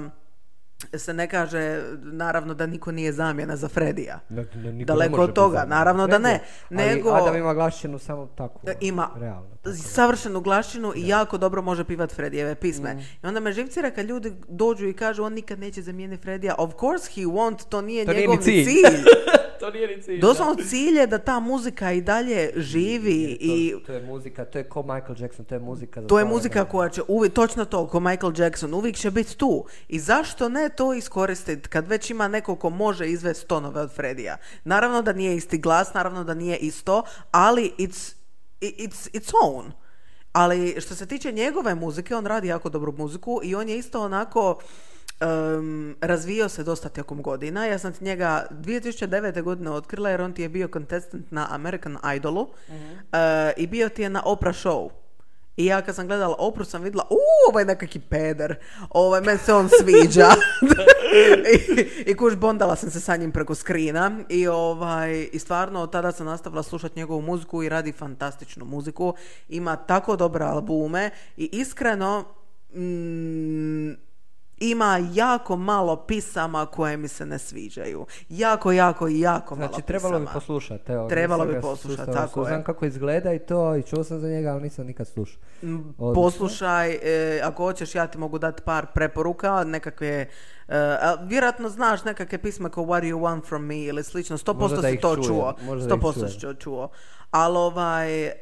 [0.94, 4.20] se ne kaže, naravno da niko nije zamjena za Fredija.
[4.30, 6.40] Niko Daleko od toga, naravno da ne.
[6.70, 8.62] Ali Nego, Adam ima glašćenu samo takvu.
[8.82, 9.58] ima Realno.
[9.64, 12.94] tako savršenu glašćinu i jako dobro može pivat Fredijeve pisme.
[12.94, 13.00] Mm.
[13.00, 16.56] I onda me živcira kad ljudi dođu i kažu on nikad neće zamijeniti Fredija.
[16.58, 18.66] Of course he won't, to nije To nije njegov ni cilj.
[18.66, 19.04] cilj.
[19.62, 20.20] to nije ni cilj.
[20.20, 24.58] Doslovno cilj je da ta muzika i dalje živi i To, to je muzika, to
[24.58, 26.72] je ko Michael Jackson, to je muzika za to je muzika vremena.
[26.72, 29.66] koja će uvijek, točno to, ko Michael Jackson, uvijek će biti tu.
[29.88, 34.38] I zašto ne to iskoristiti kad već ima neko ko može izvesti tonove od Fredija?
[34.64, 38.14] Naravno da nije isti glas, naravno da nije isto, ali it's,
[38.62, 39.72] it's, it's own.
[40.34, 44.02] Ali što se tiče njegove muzike, on radi jako dobru muziku i on je isto
[44.02, 44.60] onako
[45.22, 47.66] um, razvio se dosta tijekom godina.
[47.66, 49.42] Ja sam ti njega 2009.
[49.42, 52.48] godine otkrila jer on ti je bio contestant na American Idolu uh,
[53.58, 54.90] i bio ti je na Oprah show.
[55.58, 57.18] I ja kad sam gledala Opru sam vidjela, u,
[57.50, 58.56] ovaj nekaki peder,
[58.90, 60.30] ovaj, meni se on sviđa.
[61.54, 65.92] I, I kuš, bondala sam se sa njim preko skrina i, ovaj, i stvarno od
[65.92, 69.14] tada sam nastavila slušati njegovu muziku i radi fantastičnu muziku.
[69.50, 72.26] Ima tako dobre albume i iskreno
[72.74, 74.07] mm,
[74.60, 78.06] ima jako malo pisama koje mi se ne sviđaju.
[78.30, 80.34] Jako, jako, jako malo Znači, trebalo bi pisama.
[80.34, 80.92] poslušati.
[80.92, 82.48] Evo, Trebalo bi ga poslušat, slušao, tako je.
[82.48, 85.40] Znam kako izgleda i to, i čuo sam za njega, ali nisam nikad slušao.
[86.16, 90.28] Poslušaj, e, ako hoćeš ja ti mogu dati par preporuka, nekakve,
[90.68, 94.54] e, vjerojatno znaš nekakve pisme kao What do you want from me ili slično, 100%
[94.54, 96.30] Možda da si to čujem, čuo, možda da ih 100% čujem.
[96.30, 96.90] si to čuo.
[97.32, 98.34] Ali ovaj, e,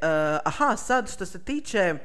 [0.44, 1.96] aha, sad što se tiče,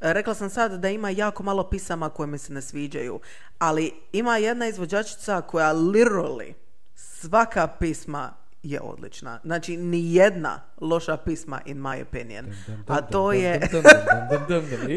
[0.00, 3.20] rekla sam sad da ima jako malo pisama koje mi se ne sviđaju,
[3.58, 6.52] ali ima jedna izvođačica koja literally
[6.94, 8.32] svaka pisma
[8.64, 9.40] je odlična.
[9.44, 12.46] Znači, ni jedna loša pisma in my opinion.
[12.86, 13.60] A to je...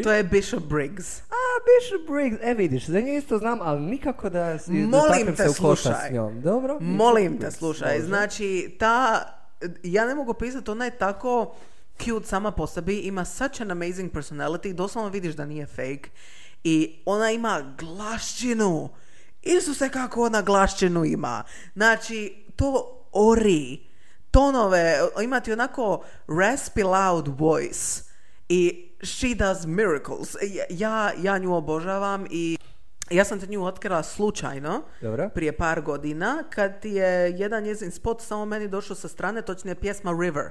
[0.02, 1.20] To je Bishop Briggs.
[1.20, 5.54] A, Bishop Briggs, e vidiš, za nju isto znam, ali nikako da, Molim te, se
[5.54, 6.08] slušaj.
[6.08, 6.40] s njom.
[6.40, 6.78] Dobro?
[6.80, 8.00] Molim te, slušaj.
[8.00, 9.22] Znači, ta...
[9.82, 11.54] Ja ne mogu pisati, ona je tako
[12.04, 16.10] cute sama po sebi, ima such an amazing personality, doslovno vidiš da nije fake.
[16.64, 18.88] I ona ima glašćinu.
[19.42, 21.44] Isuse kako ona glašćinu ima.
[21.74, 23.88] Znači, to ori.
[24.30, 28.02] Tonove, ima ti onako raspy loud voice.
[28.48, 30.36] I she does miracles.
[30.70, 32.58] Ja, ja nju obožavam i
[33.10, 35.28] ja sam te nju otkrila slučajno Dobro.
[35.34, 40.16] prije par godina kad je jedan njezin spot samo meni došao sa strane, točnije pjesma
[40.20, 40.50] River.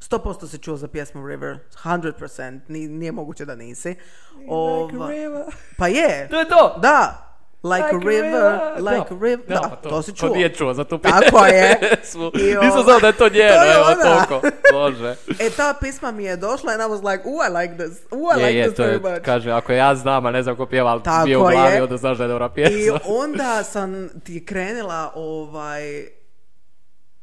[0.00, 3.88] 100% si čuo za pjesmu River, 100%, ni, nije moguće da nisi.
[3.88, 5.44] Like Ova- river.
[5.76, 6.78] pa je, To je to!
[6.78, 7.24] da,
[7.64, 8.60] Like, Like a river, river.
[8.82, 10.28] like a river, da, pa to, si čuo.
[10.28, 11.78] To nije čuo za tu Tako je.
[11.80, 12.30] pjesmu.
[12.34, 14.40] I Nisam znao da je to njeno, To je evo, toliko.
[14.72, 15.16] Bože.
[15.38, 18.36] E, ta pisma mi je došla and I was like, ooh, I like this, ooh,
[18.36, 19.22] I Je, like je, this to very je, much.
[19.22, 21.82] kaže, ako ja znam, a ne znam ko pjeva, ali Tako bio u glavi, je.
[21.82, 22.98] onda znaš da je dobra I pjesma.
[23.06, 26.06] onda sam ti krenila ovaj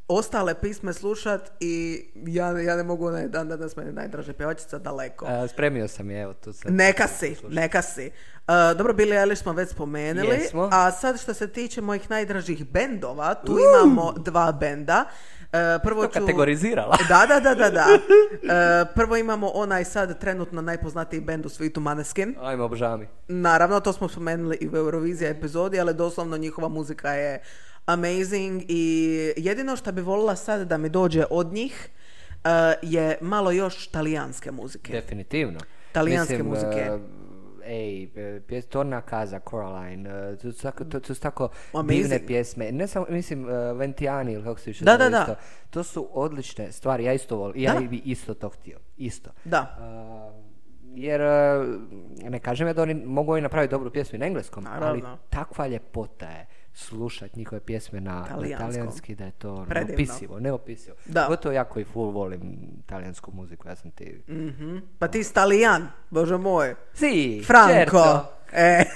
[0.07, 5.25] ostale pisme slušat i ja, ja ne mogu onaj dan danas meni najdraža pjevačica daleko.
[5.27, 6.73] E, spremio sam je, evo tu sad.
[6.73, 8.11] Neka si, neka si.
[8.47, 10.69] Uh, dobro, Billie Eilish smo već spomenuli, Jesmo.
[10.71, 15.05] a sad što se tiče mojih najdražih bendova, tu imamo dva benda.
[15.05, 16.19] Uh, E, prvo To ću...
[16.19, 16.97] kategorizirala.
[17.09, 17.85] Da, da, da, da, da.
[18.45, 22.35] E, prvo imamo onaj sad trenutno najpoznatiji bend u svijetu Maneskin.
[22.41, 23.01] Ajme, obožavam.
[23.27, 27.41] Naravno, to smo spomenuli i u Eurovizija epizodi, ali doslovno njihova muzika je
[27.85, 29.05] amazing i
[29.37, 31.89] jedino što bi volila sad da mi dođe od njih
[32.43, 32.49] e,
[32.81, 34.91] je malo još talijanske muzike.
[34.93, 35.59] Definitivno.
[35.91, 36.81] Talijanske Mislim, muzike.
[36.81, 36.99] e,
[37.65, 41.49] ej, e, pjes, Torna Kaza, Coraline, e, to su tako, to, to su tako
[41.83, 42.71] divne pjesme.
[42.71, 45.19] Ne samo, mislim, e, Ventiani ili kako se više Da, da, da.
[45.21, 45.35] isto.
[45.69, 47.61] To su odlične stvari, ja isto volim.
[47.61, 49.29] Ja bi isto to htio, isto.
[49.45, 49.75] Da.
[49.79, 50.31] A,
[50.95, 51.59] jer e,
[52.29, 55.17] ne kažem ja da oni mogu i napraviti dobru pjesmu i na engleskom, ali Naravno.
[55.29, 56.45] takva ljepota je
[56.75, 58.71] slušat njihove pjesme na na Talijanskom.
[58.71, 60.95] talijanski da je to neopisivo, neopisivo.
[61.05, 61.25] Da.
[61.27, 62.41] Gotovo ja koji full volim
[62.85, 64.23] talijansku muziku, ja sam ti...
[64.29, 64.77] Mhm.
[64.99, 66.75] Pa ti si talijan, bože moj.
[66.93, 68.25] Si, Franco.
[68.51, 68.85] E.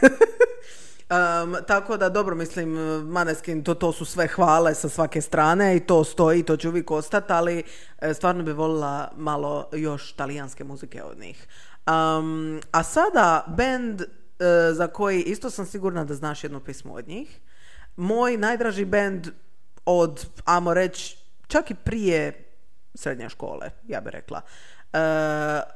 [1.10, 2.70] Um, tako da, dobro, mislim,
[3.08, 6.92] Maneskin, to, to su sve hvale sa svake strane i to stoji, to će uvijek
[6.92, 7.64] ostati, ali
[8.02, 11.48] e, stvarno bi volila malo još talijanske muzike od njih.
[11.88, 14.06] Um, a sada, band e,
[14.74, 17.40] za koji isto sam sigurna da znaš jednu pismu od njih.
[18.00, 19.28] Moj najdraži band
[19.86, 22.44] od, amo reći, čak i prije
[22.94, 24.42] srednje škole, ja bih rekla.
[24.94, 25.00] Uh,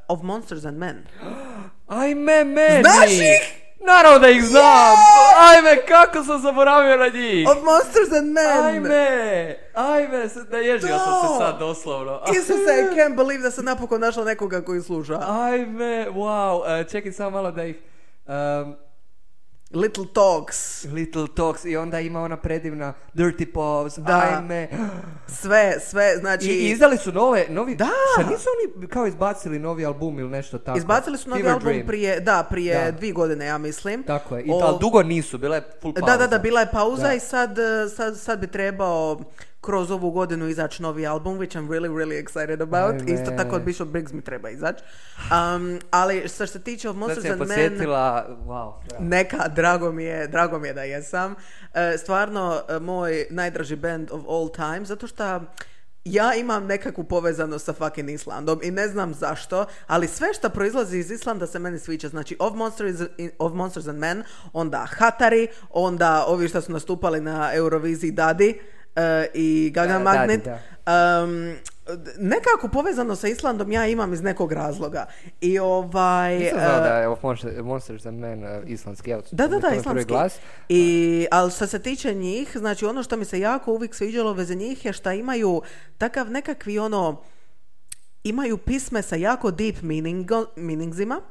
[0.08, 1.04] of Monsters and Men.
[1.88, 2.84] Ajme, meni!
[2.84, 3.64] Znaš ih?
[3.80, 4.96] Naravno da ih znam!
[5.40, 7.48] Ajme, kako sam zaboravio na njih!
[7.50, 8.66] Of Monsters and Men!
[8.66, 9.56] Ajme!
[9.74, 12.22] Ajme, naježio sam se sad doslovno.
[12.38, 15.20] Isuse, I can't believe da sam napokon našla nekoga koji sluša.
[15.28, 16.82] Ajme, wow.
[16.82, 17.76] E, čekaj samo malo da ih...
[18.28, 18.76] um,
[19.74, 20.84] Little Talks.
[20.86, 23.98] Little Talks i onda ima ona predivna Dirty Paws.
[23.98, 24.34] Da.
[24.38, 24.70] Ajme.
[25.28, 26.48] Sve, sve, znači...
[26.48, 27.76] I izdali su nove, novi...
[27.76, 27.90] Da.
[28.14, 28.46] Šta nisu
[28.76, 30.78] oni kao izbacili novi album ili nešto tako?
[30.78, 31.88] Izbacili su novi Fever album Dream.
[31.88, 32.92] prije, da, prije Da.
[32.92, 34.04] dvije godine, ja mislim.
[34.04, 34.44] Tako je.
[34.44, 36.06] I, O- ali dugo nisu, bila je full pauza.
[36.08, 37.14] Da, da, da, bila je pauza Da.
[37.14, 39.20] i sad, eh, sad, sad bi trebao
[39.64, 43.02] kroz ovu godinu izaći novi album, which I'm really, really excited about.
[43.02, 43.22] Ajme.
[43.22, 44.84] Isto tako od Bishop Briggs mi treba izaći.
[45.18, 47.78] Um, ali što se tiče of Monsters and Men...
[48.48, 48.74] wow.
[49.00, 51.36] Neka, drago mi je, drago mi je da jesam.
[51.74, 55.42] E, stvarno, e, moj najdraži band of all time, zato što
[56.06, 60.98] ja imam nekakvu povezanost sa fucking Islandom i ne znam zašto, ali sve što proizlazi
[60.98, 62.10] iz Islanda se meni sviđa.
[62.10, 63.02] Znači, of Monsters,
[63.40, 68.60] of Monsters and Men, onda Hatari, onda ovi što su nastupali na Euroviziji Dadi
[68.96, 70.46] e, i Gaga Da, Magnet.
[70.46, 71.56] Dadi, Um,
[72.20, 75.06] nekako povezano sa Islandom ja imam iz nekog razloga.
[75.42, 76.40] I ovaj...
[76.40, 79.12] Nisam e, znao da je Monsters and Men uh, islandski.
[79.12, 80.08] Evo, Da, da, da, islamski.
[80.08, 80.40] glas.
[80.70, 84.56] I, ali što se tiče njih, znači ono što mi se jako uvijek sviđalo veze
[84.56, 85.62] njih je što imaju
[85.98, 87.22] takav nekakvi ono,
[88.24, 91.22] imaju pisme sa jako deep meaningo, meaningsima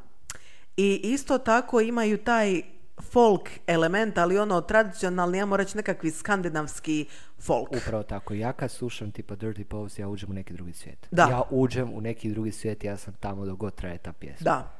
[0.76, 2.62] i isto tako imaju taj
[3.00, 7.06] folk element, ali ono tradicionalni, ja reći nekakvi skandinavski
[7.40, 7.70] folk.
[7.76, 8.34] Upravo tako.
[8.34, 11.06] Ja kad slušam tipa Dirty Paws, ja uđem u neki drugi svijet.
[11.10, 11.22] Da.
[11.22, 14.44] Ja uđem u neki drugi svijet, ja sam tamo dok god traje ta pjesma.
[14.44, 14.72] Da,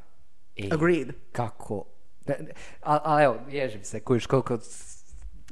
[0.57, 1.09] Ej, agreed.
[1.33, 1.85] Kako...
[2.83, 4.59] A, a evo, ježim se, kužiš koliko...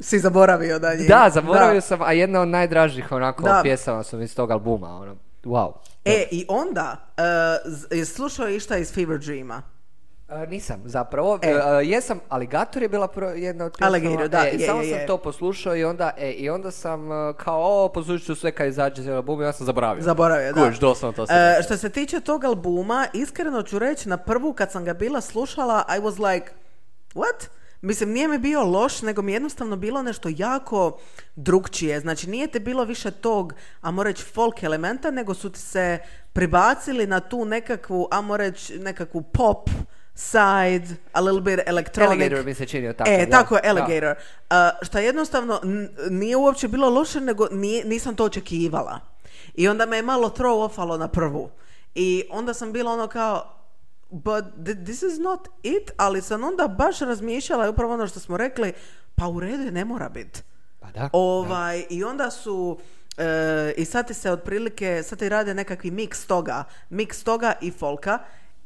[0.00, 1.08] Si zaboravio da njih.
[1.08, 3.61] Da, zaboravio sam, a jedna od najdražih onako Da.
[3.62, 5.72] pjesama sam iz tog albuma, ono, wow.
[6.04, 7.06] E, i onda,
[7.96, 9.62] uh, slušao išta iz Fever Dreama?
[10.31, 11.39] E, nisam, zapravo.
[11.43, 11.49] E.
[11.49, 13.76] E, e, jesam, Aligator je bila jedna od.
[13.81, 15.07] Alligator, da, e, je, samo je, sam je.
[15.07, 18.68] to poslušao i onda, e, i onda sam e, kao, o, poslušat ću sve kad
[18.68, 20.03] izađe cijeli album i ja sam zaboravio.
[20.03, 20.70] Zaboravio, da.
[20.81, 21.37] Doslovno to sam.
[21.37, 25.20] E, što se tiče tog albuma, iskreno ću reći, na prvu kad sam ga bila
[25.20, 26.51] slušala, I was like,
[27.14, 27.49] what?
[27.83, 30.99] Mislim, nije mi bio loš, nego mi je jednostavno bilo nešto jako
[31.37, 32.01] drugčije.
[32.01, 35.99] Znači, nije te bilo više tog, amo reći, folk elementa, nego su ti se
[36.33, 39.70] pribacili na tu nekakvu, amo reći, nekakvu pop
[40.14, 42.11] side, a little bit electronic.
[42.12, 43.11] Alligator mi se činio tako.
[43.11, 43.30] E, da.
[43.30, 43.68] tako je, Da.
[43.70, 44.16] Alligator.
[44.50, 49.00] Uh, što jednostavno n- nije uopće bilo loše, nego nije, nisam to očekivala.
[49.54, 51.50] I onda me je malo throw offalo na prvu.
[51.94, 53.56] I onda sam bila ono kao,
[54.11, 58.20] but th- this is not it, ali sam onda baš razmišljala i upravo ono što
[58.20, 58.72] smo rekli,
[59.14, 60.42] pa u redu je, ne mora biti.
[60.80, 61.08] Pa da.
[61.12, 62.78] Ovaj, I onda su
[63.18, 63.24] e,
[63.76, 68.18] i sad ti se otprilike, sad ti rade nekakvi miks toga, miks toga i folka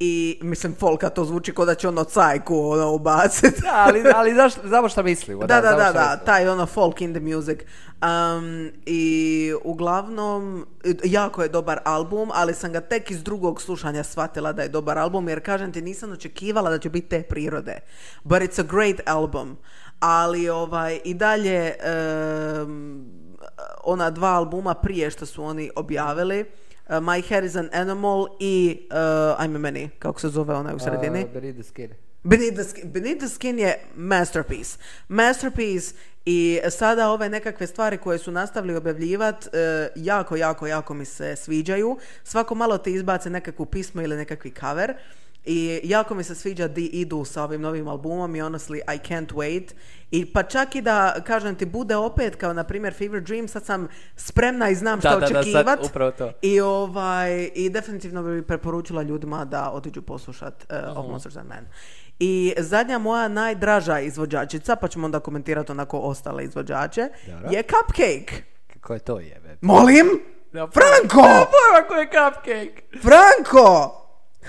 [0.04, 3.60] i mislim folka to zvuči kao da će ono cajku ono ubaciti.
[3.60, 4.34] Da, ali, ali
[4.64, 5.46] znamo šta mislimo.
[5.46, 7.58] Da, da, da, da, taj ono folk in the music.
[7.60, 10.66] Um, I uglavnom,
[11.04, 14.98] jako je dobar album, ali sam ga tek iz drugog slušanja shvatila da je dobar
[14.98, 17.80] album, jer kažem ti, nisam očekivala da će biti te prirode.
[18.24, 19.56] But it's a great album.
[20.00, 21.74] Ali ovaj, i dalje
[22.62, 23.04] um,
[23.84, 26.44] ona dva albuma prije što su oni objavili,
[26.88, 30.78] uh, My Hair is an Animal i uh, ajme meni, kako se zove onaj u
[30.78, 31.24] sredini?
[31.24, 31.90] Uh, Beneath the Skin.
[32.22, 34.78] Beneath the, Skin, Beneath the Skin je masterpiece.
[35.08, 35.94] Masterpiece
[36.26, 41.36] I sada ove nekakve stvari koje su nastavili objavljivati e, jako, jako, jako mi se
[41.36, 41.98] sviđaju.
[42.24, 44.94] Svako malo ti izbace nekakvu pismo ili nekakvi cover.
[45.44, 49.26] I jako mi se sviđa di idu sa ovim novim albumom i honestly I can't
[49.28, 49.74] wait.
[50.10, 53.64] I pa čak i da, kažem ti, bude opet kao na primjer Fever Dream, sad
[53.64, 55.78] sam spremna i znam Da, što da, da, sad očekivat.
[55.82, 56.32] upravo to.
[56.42, 61.66] I, ovaj, I definitivno bi preporučila ljudima da otiđu poslušat uh, Of Monsters and Men.
[62.18, 67.50] I zadnja moja najdraža izvođačica, pa ćemo onda komentirati onako ostale izvođače, Dobro.
[67.50, 68.42] je Cupcake.
[68.72, 69.56] Kako je to jebe?
[69.60, 70.06] Molim?
[70.52, 71.22] Franko!
[71.22, 72.82] pojma ko je cupcake!
[73.02, 74.00] Franko!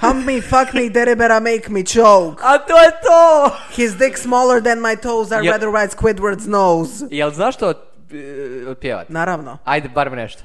[0.01, 2.41] Hump me, fuck me, derebera, make me choke.
[2.43, 3.51] A to je to!
[3.71, 7.07] His dick smaller than my toes, I Je- rather ride Squidward's nose.
[7.11, 9.09] Jel znaš to uh, otpjevat?
[9.09, 9.57] Naravno.
[9.65, 10.43] Ajde, bar nešto.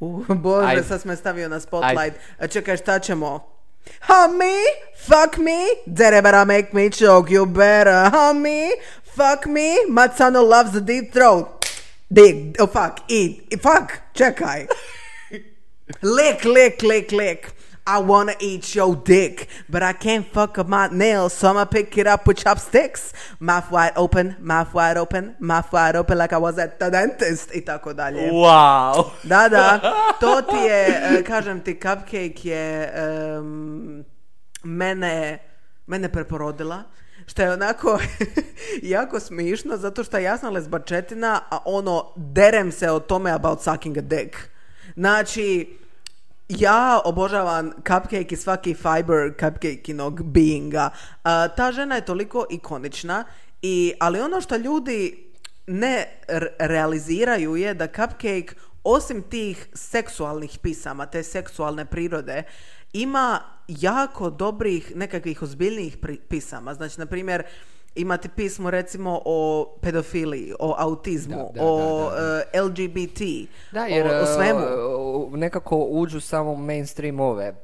[0.00, 0.82] Uh, bože, Ajde.
[0.82, 2.14] sad me stavio na spotlight.
[2.38, 3.56] A Čekaj, šta ćemo?
[4.00, 4.54] Hump me,
[5.06, 8.10] fuck me, derebera, make me choke, you better.
[8.10, 8.70] Hump me,
[9.04, 11.46] fuck me, Matsano loves the deep throat.
[12.10, 14.66] Dig, oh fuck, eat, fuck, čekaj.
[16.16, 17.52] lick, lick, lick, lick.
[17.88, 21.96] I wanna eat your dick, but I can't fuck up my nails, so I'ma pick
[21.98, 23.12] it up with chopsticks.
[23.38, 27.54] Mouth wide open, mouth wide open, mouth wide open like I was at the dentist
[27.54, 28.30] i tako dalje.
[28.32, 29.10] Wow!
[29.22, 29.78] Da, da,
[30.20, 34.04] to ti je, e, kažem ti, Cupcake je em,
[34.64, 35.38] mene,
[35.86, 36.82] mene preporodila.
[37.26, 37.98] Što je onako
[38.82, 43.98] jako smišno, zato što ja sam lesbačetina, a ono, derem se o tome about sucking
[43.98, 44.36] a dick.
[44.96, 45.78] Znači,
[46.48, 50.90] ja obožavam Cupcake i svaki fiber Cupcake-inog beinga.
[51.24, 53.24] A, ta žena je toliko ikonična,
[53.62, 55.26] i, ali ono što ljudi
[55.66, 56.06] ne
[56.58, 62.42] realiziraju je da Cupcake osim tih seksualnih pisama, te seksualne prirode,
[62.92, 65.96] ima jako dobrih nekakvih ozbiljnijih
[66.28, 66.74] pisama.
[66.74, 67.42] Znači, na primjer,
[67.96, 69.38] imate pismo recimo o
[69.80, 72.42] pedofiliji, o autizmu, Da, da, o da, da.
[72.52, 73.20] e, LGBT,
[73.72, 74.60] Da, jer o, o svemu.
[75.26, 77.54] uh, nekako uđu samo u mainstream ove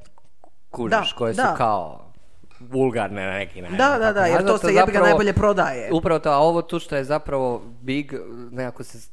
[0.69, 1.55] kužiš koje su da.
[1.55, 2.11] kao
[2.61, 3.77] vulgarne na neki način.
[3.77, 5.89] Da, da, da, jer to se jebi ga zapravo- najbolje prodaje.
[5.93, 8.13] Upravo to, a ovo tu što je zapravo big,
[8.51, 9.09] nekako se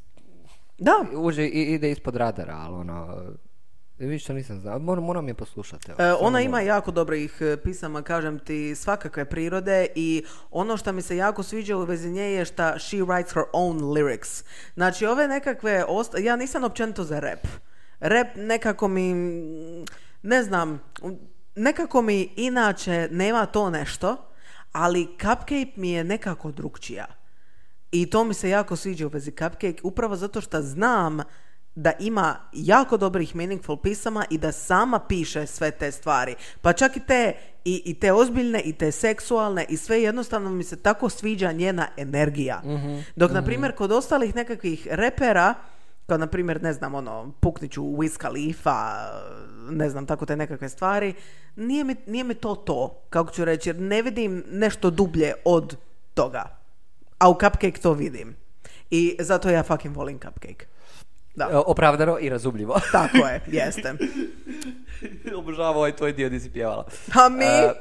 [0.79, 0.93] Da.
[1.15, 3.17] uđe i ide ispod radara, ali ono,
[4.01, 5.91] e, više nisam znao, moram, moram je poslušati.
[5.91, 6.67] evo, E, ona ima moram.
[6.67, 11.77] jako dobrih e, pisama, kažem ti, svakakve prirode i ono što mi se jako sviđa
[11.77, 14.45] u vezi nje je šta she writes her own lyrics.
[14.75, 17.47] Znači, ove nekakve, osta- ja nisam općenito za rap.
[18.01, 19.15] Rap nekako mi,
[20.23, 20.81] ne znam,
[21.57, 24.17] nekako mi inače nema to nešto,
[24.73, 27.07] ali Cupcake mi je nekako drugčija.
[27.93, 31.19] I to mi se jako sviđa u vezi Cupcake, upravo zato što znam
[31.75, 36.35] da ima jako dobrih meaningful pisama i da sama piše sve te stvari.
[36.61, 40.65] Pa čak i te, i, i te ozbiljne i te seksualne i sve jednostavno mi
[40.65, 42.63] se tako sviđa njena energija.
[43.17, 45.55] Dok, na primjer, kod ostalih nekakvih repera,
[46.07, 49.11] kao na primjer, ne znam, ono, Pukniću, Wiz Khalifa,
[49.71, 51.15] ne znam, tako te nekakve stvari,
[51.57, 55.77] nije mi, nije mi to to, kako ću reći, jer ne vidim nešto dublje od
[56.15, 56.59] toga.
[57.19, 58.37] A u Cupcake to vidim.
[58.91, 60.67] I zato ja fucking volim Cupcake.
[61.35, 62.81] Da, E, Opravdano i razumljivo.
[62.93, 63.95] tako je, jeste.
[65.37, 66.87] Obožavam ovaj tvoj dio gdje si pjevala.
[67.15, 67.45] A mi?
[67.45, 67.73] E,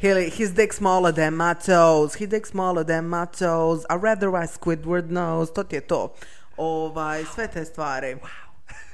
[0.00, 2.14] He, his dick smaller than my toes.
[2.14, 3.80] His dick smaller than my toes.
[3.80, 5.52] I rather I Squidward nose.
[5.52, 6.14] To ti je to.
[6.56, 8.16] Ovaj, sve te stvari.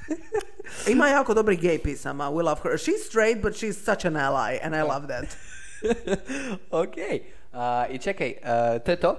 [0.93, 2.31] Ima jako dobrih gay pisama.
[2.31, 2.73] We love her.
[2.79, 4.59] She's straight, but she's such an ally.
[4.63, 5.25] And I love that.
[6.71, 6.97] ok.
[7.53, 9.17] A, I čekaj, a, to je to?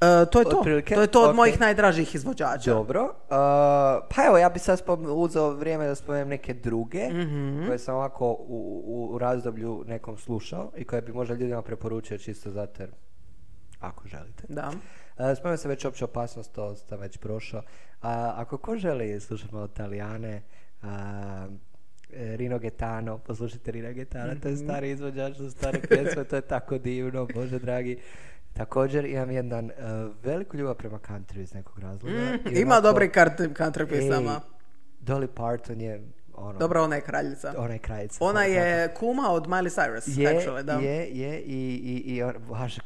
[0.00, 0.58] E, to je to.
[0.58, 2.70] Otprilike, To je to od mojih najdražih izvođača.
[2.70, 3.14] Dobro.
[3.30, 7.66] A, pa evo, ja bi sad spom- uzeo vrijeme da spomenem neke druge, Mhm.
[7.66, 12.50] koje sam ovako u, u, razdoblju nekom slušao i koje bi možda ljudima preporučio čisto
[12.50, 12.90] zato jer,
[13.80, 14.42] ako želite.
[14.48, 14.68] Da.
[14.68, 14.74] Uh,
[15.34, 17.62] Spomenuo sam već opće opasnost, to sam već prošao.
[18.34, 20.42] Ako ko želi slušati malo Italijane,
[22.10, 24.64] Rino Getano, poslušajte Rino Getana, to je Mhm.
[24.64, 27.98] stari izvođač za stare pjesme, to je tako divno, bože dragi.
[28.58, 29.72] Također imam jedan uh,
[30.24, 32.14] veliku ljubav prema country iz nekog razloga.
[32.14, 34.40] Mm, Ima onako, dobrih country, country pisama.
[35.00, 37.54] Dolly Parton je ono, Dobra, ona je kraljica.
[37.58, 38.24] ona je kraljica.
[38.24, 40.72] Ona je kuma od Miley Cyrus, je, actually, da.
[40.72, 42.76] je, je, i, i, i on, baš,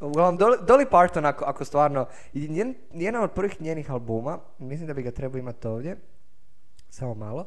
[0.00, 4.94] uglavnom, Dolly, Dolly Parton, ako, ako stvarno, njen, jedan od prvih njenih albuma, mislim da
[4.94, 5.96] bi ga trebao imati ovdje,
[6.90, 7.46] samo malo,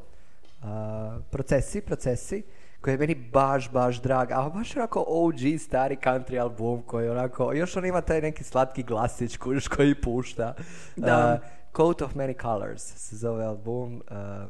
[0.62, 2.42] a, procesi, procesi,
[2.80, 7.52] koji je meni baš, baš drag, a baš onako OG stari country album koji onako,
[7.52, 10.54] još on ima taj neki slatki glasić kužiš koji pušta.
[10.96, 11.16] Da.
[11.16, 11.38] A,
[11.76, 14.46] Coat of Many Colors se zove album, a,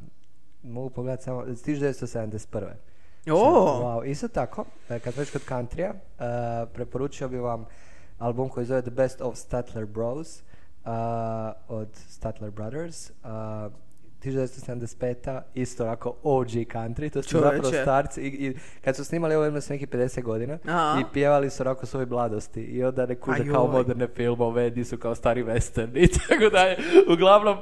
[0.62, 2.66] mogu pogledati samo, 1971.
[3.30, 3.34] O!
[3.82, 7.66] Wow, isto tako, e, kad već kod countrya, e, preporučio bi vam
[8.18, 10.42] album koji zove The Best of Statler Bros.
[10.84, 13.10] a, od Statler Brothers.
[13.24, 13.68] A,
[14.24, 15.40] 1975.
[15.54, 17.56] isto onako OG country, to su Čovječe.
[17.56, 21.00] zapravo starci i, i kad su snimali ovo imali su nekih 50 godina Aha.
[21.00, 24.98] i pjevali su onako svoje mladosti i onda ne kuže kao moderne filmove, di su
[24.98, 26.76] kao stari western i tako dalje.
[27.12, 27.56] Uglavnom,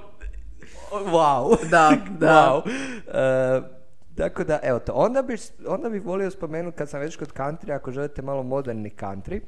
[0.92, 1.68] wow.
[1.70, 2.62] Da, da.
[2.64, 2.70] wow.
[3.08, 3.76] E,
[4.16, 4.92] tako da, evo to.
[4.92, 5.36] Onda bi,
[5.66, 9.40] onda bi volio spomenuti, kad sam već kod country, ako želite malo moderni country,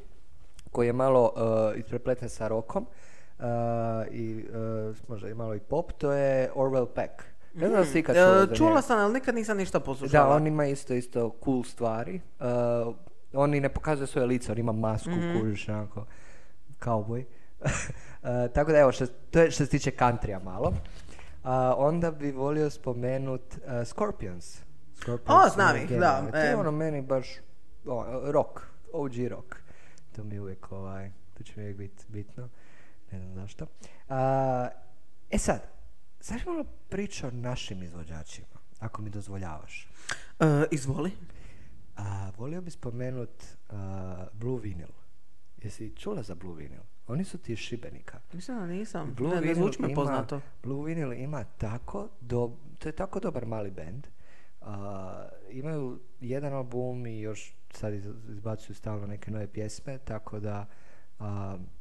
[0.72, 2.86] koji je malo uh, isprepleten sa rokom,
[4.10, 4.44] i
[4.88, 7.12] uh, možda i malo i pop, to je Orwell Peck.
[7.54, 10.24] Ne znam da si ikad E, čula za čula sam, ali nikad nisam ništa poslušala.
[10.24, 12.20] Da, on ima isto, isto cool stvari.
[12.40, 12.94] Uh,
[13.32, 15.40] on i ne pokazuje svoje lice, on ima masku, Mhm.
[15.40, 16.06] kužiš, onako,
[16.80, 17.24] cowboy.
[17.60, 17.68] Uh,
[18.54, 20.68] tako da evo, što, to je što se tiče countrya malo.
[20.68, 24.60] Uh, onda bi volio spomenut uh, Scorpions.
[24.94, 27.28] Scorpions O, znam ih, da, To je ono meni baš
[27.86, 28.60] o, rock,
[28.92, 29.56] OG rock.
[30.12, 32.48] To mi je uvijek ovaj, to će mi uvijek biti bitno.
[33.12, 33.64] Ne znam zašto.
[33.64, 34.14] Uh,
[35.30, 35.62] e sad,
[36.20, 38.46] ću malo priča o našim izvođačima,
[38.78, 39.88] ako mi dozvoljavaš.
[40.40, 41.10] E, izvoli.
[41.96, 44.92] A, volio bi spomenut a, Blue Vinyl.
[45.62, 46.82] Jesi čula za Blue Vinyl?
[47.06, 48.20] Oni su ti iz Šibenika.
[48.32, 49.14] Mislim da nisam.
[49.16, 50.40] Blue ne, ne Vinyl zvuči me ima- poznato.
[50.62, 54.06] Blue Vinyl ima tako do, to je tako dobar mali band.
[54.60, 60.66] A, imaju jedan album i još sad iz- izbacuju stalno neke nove pjesme, tako da
[61.18, 61.77] a, e,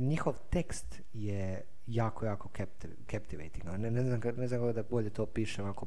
[0.00, 3.64] njihov tekst je jako, jako captiv- captivating.
[3.64, 5.86] Ne, ne, znam, ne znam kako da bolje to opišem, ako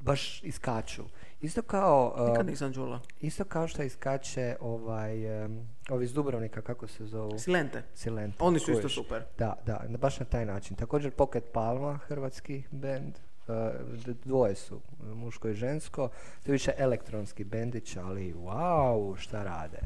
[0.00, 1.02] baš iskaču.
[1.40, 2.14] Isto kao...
[2.16, 3.00] a, Nikad nisam čula.
[3.20, 7.38] Isto kao što iskače ovaj, em, ovi iz Dubrovnika, kako se zovu?
[7.38, 7.82] Silente.
[7.94, 8.36] Silente.
[8.40, 9.22] Oni su isto super.
[9.38, 10.76] Da, da, na- baš na taj način.
[10.76, 13.18] Također Pocket Palma, hrvatski band,
[13.48, 13.54] uh,
[14.24, 14.80] dvoje su,
[15.14, 16.08] muško i žensko.
[16.42, 19.78] To je više elektronski bendić, ali wow, šta rade.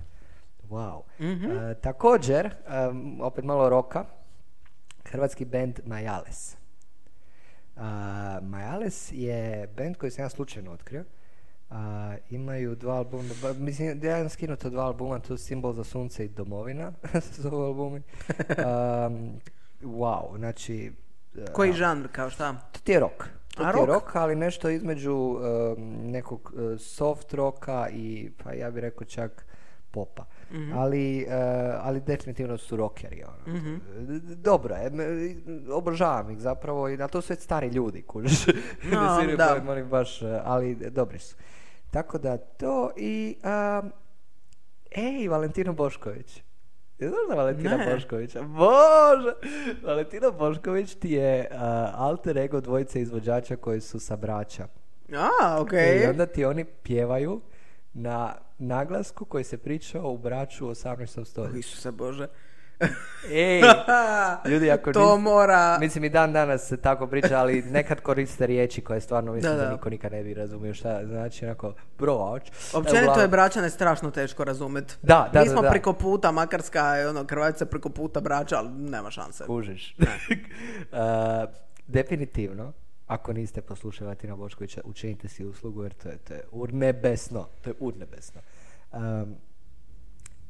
[0.70, 1.02] Wow.
[1.20, 1.50] Mhm.
[1.50, 2.50] Uh, također,
[2.90, 4.04] um, opet malo roka,
[5.04, 6.56] hrvatski band Majales.
[7.76, 7.82] Uh,
[8.42, 11.04] Majales je band koji sam ja slučajno otkrio.
[11.70, 11.76] Uh,
[12.30, 16.24] imaju dva albuma, ba- mislim, ja imam skinuto dva albuma, to je Simbol za sunce
[16.24, 16.92] i Domovina,
[17.32, 18.02] se zove albumi.
[18.58, 19.40] Um,
[19.82, 20.92] wow, znači...
[21.34, 22.52] uh, Koji žanr, kao šta?
[22.72, 23.24] To ti je rock.
[23.54, 24.04] To A, ti je rock?
[24.04, 25.40] rock, ali nešto između um,
[26.10, 29.46] nekog uh, soft roka i, pa ja bih rekao čak
[29.90, 30.24] popa.
[30.52, 30.72] Mhm.
[30.72, 31.32] Ali, uh,
[31.78, 33.22] ali definitivno su rockeri.
[33.24, 33.56] Ono.
[33.58, 33.74] Mhm.
[33.98, 34.90] D- Dobro je,
[35.70, 38.46] obožavam ih zapravo, i- ali to su već stari ljudi, kužiš.
[38.46, 38.54] Ne
[38.92, 39.62] No, da.
[39.68, 41.36] oni baš, uh, ali dobri su.
[41.90, 43.36] Tako da to i...
[43.80, 43.92] Um,
[44.92, 46.42] ej, Valentino Bošković.
[46.98, 47.94] Jel Znaš za Valentina Ne.
[47.94, 48.42] Boškovića?
[48.42, 49.32] Bože!
[49.84, 51.56] Valentina Bošković ti je uh,
[51.94, 54.66] alter ego dvojice izvođača koji su sa braća.
[55.12, 55.98] A, okej.
[55.98, 57.40] I onda ti oni pjevaju
[57.98, 61.20] na naglasku koji se pričao u braću u 18.
[61.20, 61.58] Oh, stoljeću.
[61.58, 62.26] Isuse Bože.
[63.30, 63.62] Ej,
[64.50, 65.78] ljudi ako to nis- mora...
[65.80, 69.58] Mislim i dan danas se tako priča, ali nekad koriste riječi koje stvarno mislim Da,
[69.58, 69.72] da, da.
[69.72, 72.42] niko nikad ne bi razumio šta znači, onako, broć.
[72.74, 74.98] Općenito je braćane strašno teško razumjet.
[75.02, 75.70] Da, da, Mi smo da.
[75.70, 79.44] preko puta, Makarska je ono, Hrvatica preko puta braća, ali nema šanse.
[79.46, 79.96] Kužiš.
[80.92, 80.98] Uh,
[81.86, 82.72] definitivno,
[83.06, 87.48] ako niste poslušali Valentina Boškovića, učinite si uslugu jer to je, to je urnebesno.
[87.62, 88.40] To je urnebesno.
[88.92, 89.34] Um,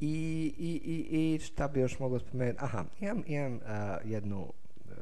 [0.00, 0.14] i,
[0.58, 2.58] i, i, I šta bi još mogao spomenuti?
[2.60, 3.60] Aha, imam, imam uh,
[4.04, 4.92] jednu uh,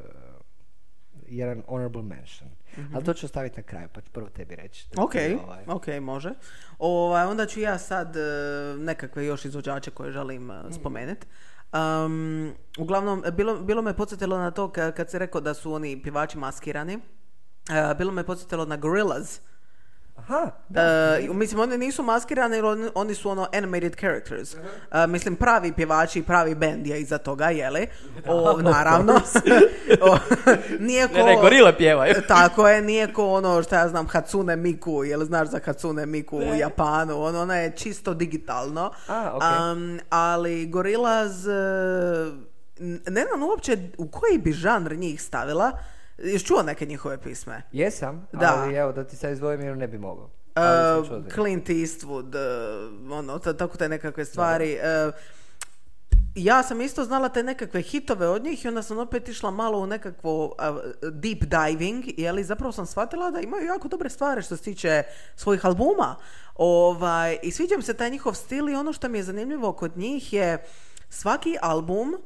[1.28, 2.50] jedan honorable mention.
[2.94, 4.88] Ali to ću staviti na kraju, pa ću prvo tebi reći.
[4.96, 6.30] Ok, ti, ovaj, ok, može.
[6.78, 8.20] Ovaj, onda ću ja sad e,
[8.78, 10.72] nekakve još izvođače koje želim Mm.
[10.72, 11.26] spomenuti.
[12.06, 16.02] Um, uglavnom, bilo, bilo me podsjetilo na to ka- kad si rekao da su oni
[16.02, 16.98] pjevači maskirani.
[17.70, 19.38] E, bilo me podsjetilo na Gorillaz.
[20.16, 24.54] Aha, E, mislim, oni nisu maskirani, jer oni, oni su ono animated characters.
[24.54, 27.86] E, mislim, pravi pjevači i pravi band je iza toga, jeli?
[28.26, 29.12] O, naravno.
[30.10, 30.18] o,
[30.86, 31.14] nije ko...
[31.14, 32.14] Ne, ne, gorile pjevaju.
[32.28, 36.36] Tako je, nije ko ono, šta ja znam, Hatsune Miku, jel znaš za Hatsune Miku
[36.36, 38.92] u Japanu, ono, ona je čisto digitalno.
[39.08, 39.42] A, ok.
[39.42, 41.46] Am, ali Gorillaz,
[43.06, 45.72] ne znam uopće u koji bi žanr njih stavila.
[46.18, 47.62] Još čuo neke njihove pisme?
[47.72, 48.54] Jesam, Da.
[48.56, 50.30] ali evo da ti sad izdvojim jer ne bi mogao.
[51.00, 51.32] Uh.
[51.34, 52.34] Clint Eastwood,
[53.06, 54.78] uh, ono, ta- tako te nekakve stvari.
[55.08, 55.14] Uh,
[56.34, 59.78] ja sam isto znala te nekakve hitove od njih i onda sam opet išla malo
[59.78, 60.52] u nekakvo uh,
[61.12, 65.02] deep diving, jeli zapravo sam shvatila da imaju jako dobre stvari što se tiče
[65.36, 66.16] svojih albuma.
[66.54, 69.96] Ovaj, I sviđa mi se taj njihov stil i ono što mi je zanimljivo kod
[69.96, 70.64] njih je
[71.08, 72.16] svaki album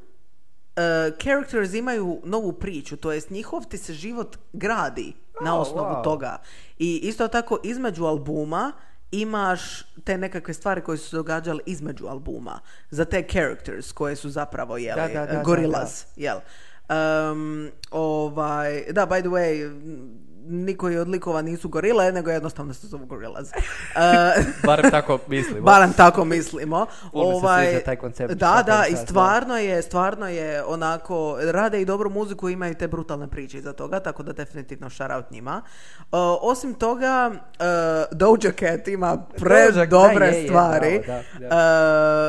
[0.78, 5.94] uh, characters imaju novu priču, to jest njihov ti se život gradi na Oh, osnovu
[5.94, 6.04] wow.
[6.04, 6.38] toga.
[6.78, 8.72] I isto tako između albuma
[9.10, 9.60] imaš
[10.04, 12.60] te nekakve stvari koje su se događale između albuma.
[12.90, 16.38] Za te characters koje su zapravo, jeli, Da, da, da, da, gorillas, jel?
[16.88, 19.80] Um, ovaj, da, by the way,
[20.48, 23.48] niko od likova nisu gorile, nego jednostavno se zovu gorillas.
[23.90, 25.60] Uh, Barem tako mislimo.
[25.60, 26.86] Barem tako mislimo.
[27.12, 27.20] Mi
[27.68, 32.48] se taj koncept, Da, da, i stvarno je, stvarno je onako, rade i dobru muziku,
[32.48, 35.62] imaju te brutalne priče iza toga, tako da definitivno shout out njima.
[35.98, 36.06] Uh,
[36.42, 37.38] osim toga, uh,
[38.12, 41.02] Doja Cat ima pre Doja- dobre da, je, je, stvari.
[41.06, 41.22] bravo,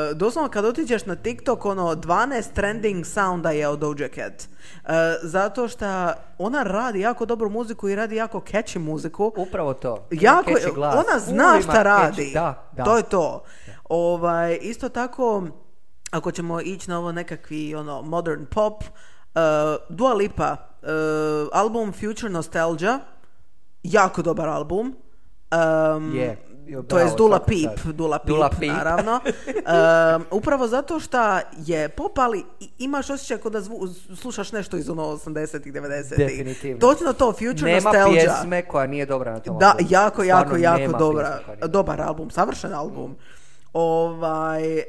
[0.09, 4.47] Uh, doslovno kad otiđeš na TikTok, ono, 12 trending sounda je od Doja Cat.
[4.83, 4.89] Uh,
[5.21, 9.33] zato što ona radi jako dobru muziku i radi jako catchy muziku.
[9.37, 10.07] Upravo to.
[10.11, 10.95] Jako, glas.
[10.95, 12.31] ona zna Puno ima šta radi.
[12.33, 12.83] Da, da.
[12.83, 13.43] To je to.
[13.89, 15.43] Ovaj, isto tako,
[16.11, 19.41] ako ćemo ići na ovo nekakvi ono, modern pop, uh,
[19.89, 22.99] Dua Lipa, uh, album Future Nostalgia,
[23.83, 24.95] jako dobar album.
[25.97, 26.37] Um, Je,
[26.69, 27.47] jo, to je Dula čast.
[27.87, 28.69] Dula Peep, Dula Peep.
[28.69, 29.19] naravno.
[29.59, 31.17] Um, upravo zato što
[31.57, 36.17] je pop, ali i- imaš osjećaj kao da zvu- slušaš nešto iz ono 80-ih, 90-ih.
[36.19, 36.79] Definitivno.
[36.79, 38.21] Točno to, Future Nema Nostalgia.
[38.21, 39.87] pjesme koja nije dobra na tom Da, albumu.
[39.91, 43.15] jako, jako, Stvarno jako nema dobra, dobar album, savršen album.
[43.73, 44.83] Ovaj, e,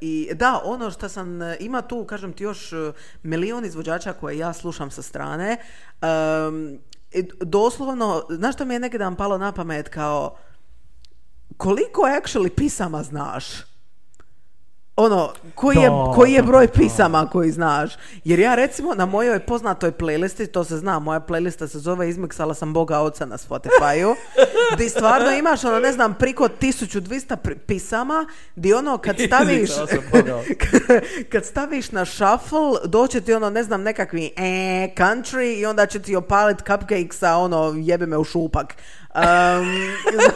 [0.00, 2.76] i da, ono što sam, e, ima tu, kažem ti, još e,
[3.22, 5.56] milion izvođača koje ja slušam sa strane.
[7.12, 10.36] I doslovno, znaš što mi je neki dan palo na pamet kao,
[11.56, 13.44] koliko actually pisama znaš?
[14.96, 16.72] Ono, koji je, koji je broj da.
[16.72, 17.92] pisama koji znaš?
[18.24, 22.54] Jer ja recimo na mojoj poznatoj playlisti, to se zna, moja playlista se zove Izmiksala
[22.54, 24.14] sam Boga oca na Spotify-u,
[24.78, 28.26] di stvarno imaš, ono, ne znam, priko 1200 pri- pisama,
[28.56, 29.70] di ono, kad staviš,
[31.32, 36.02] kad staviš na shuffle, doće ti ono, ne znam, nekakvi eh, country i onda će
[36.02, 38.74] ti opalit cupcake sa ono, jebe me u šupak.
[39.14, 39.66] Um,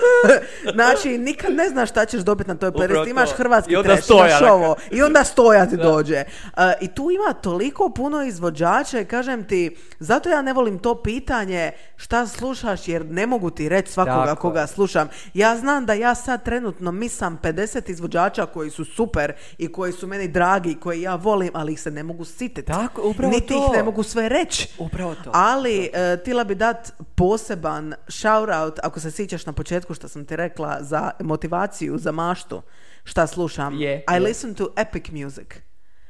[0.75, 3.11] znači, nikad ne znaš šta ćeš dobiti na toj Upravo playlisti.
[3.11, 3.37] Imaš to.
[3.37, 6.25] hrvatski I onda trash, stoja imaš na ovo, i onda stoja ti dođe.
[6.47, 11.03] Uh, I tu ima toliko puno izvođača i kažem ti, zato ja ne volim to
[11.03, 14.41] pitanje šta slušaš jer ne mogu ti reći svakoga Tako.
[14.41, 15.09] koga slušam.
[15.35, 20.07] Ja znam da ja sad trenutno misam 50 izvođača koji su super i koji su
[20.07, 22.73] meni dragi, koji ja volim, ali ih se ne mogu sititi.
[22.73, 23.67] Tako, upravo Niti to.
[23.67, 24.69] ih ne mogu sve reći.
[24.79, 25.31] Upravo to.
[25.35, 30.25] Ali e, tila bi dat poseban shout out, ako se sjećaš na početku što sam
[30.25, 32.63] ti rekla, za motivaciju, za maštu,
[33.05, 33.75] šta slušam.
[33.75, 34.21] Je, I je.
[34.21, 35.47] listen to epic music.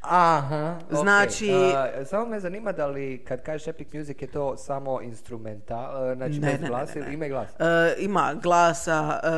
[0.01, 0.97] Aha, ok.
[0.97, 5.79] Znači- Uh, samo me zanima da li kad kažeš epic music je to samo instrumental,
[6.03, 7.51] uh, znači Ne, bez ne, glasa ne, ima i glas?
[7.51, 9.21] E, ima glasa.
[9.23, 9.29] e,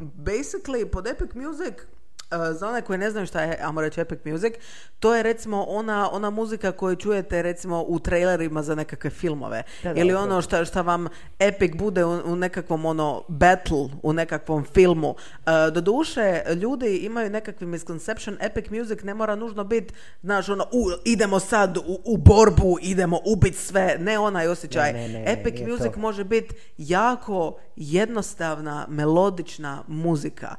[0.00, 1.86] basically, pod epic music, e,
[2.30, 4.54] za one koji ne znaju šta je, ajmo reći epic music,
[4.98, 9.62] to je recimo ona, ona muzika koju čujete recimo u trailerima za nekakve filmove.
[9.82, 11.06] Da, da, Ili ono šta, šta vam
[11.38, 15.14] epic bude u, u nekakvom ono battle, u nekakvom filmu.
[15.46, 20.90] E, doduše, ljudi imaju nekakvi misconception, epic music ne mora nužno biti, znaš, ono, u,
[21.04, 23.96] idemo sad u, u borbu, idemo ubit sve.
[24.00, 24.92] Ne onaj osjećaj.
[24.92, 26.00] Ne, ne, ne, epic music to.
[26.00, 30.56] može biti jako jednostavna, melodična muzika.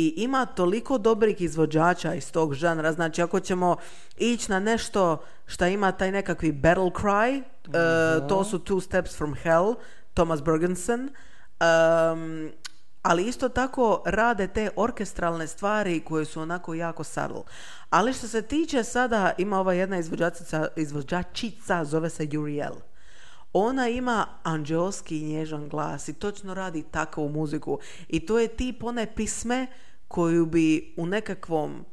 [0.00, 2.92] I ima toliko dobrih izvođača iz tog žanra.
[2.92, 3.76] Znači, ako ćemo
[4.16, 9.34] ići na nešto što ima taj nekakvi battle cry, uh, to su Two Steps from
[9.34, 9.74] Hell,
[10.14, 11.00] Thomas Bergenson.
[11.00, 12.50] Um,
[13.02, 17.42] ali isto tako rade te orkestralne stvari koje su onako jako subtle.
[17.90, 22.74] Ali što se tiče sada, ima ova jedna izvođačica, izvođačica zove se Uriel.
[23.52, 27.78] Ona ima anđelski i nježan glas i točno radi takvu muziku.
[28.08, 29.66] I to je tip one pisme
[30.10, 31.84] koju bi u nekakvom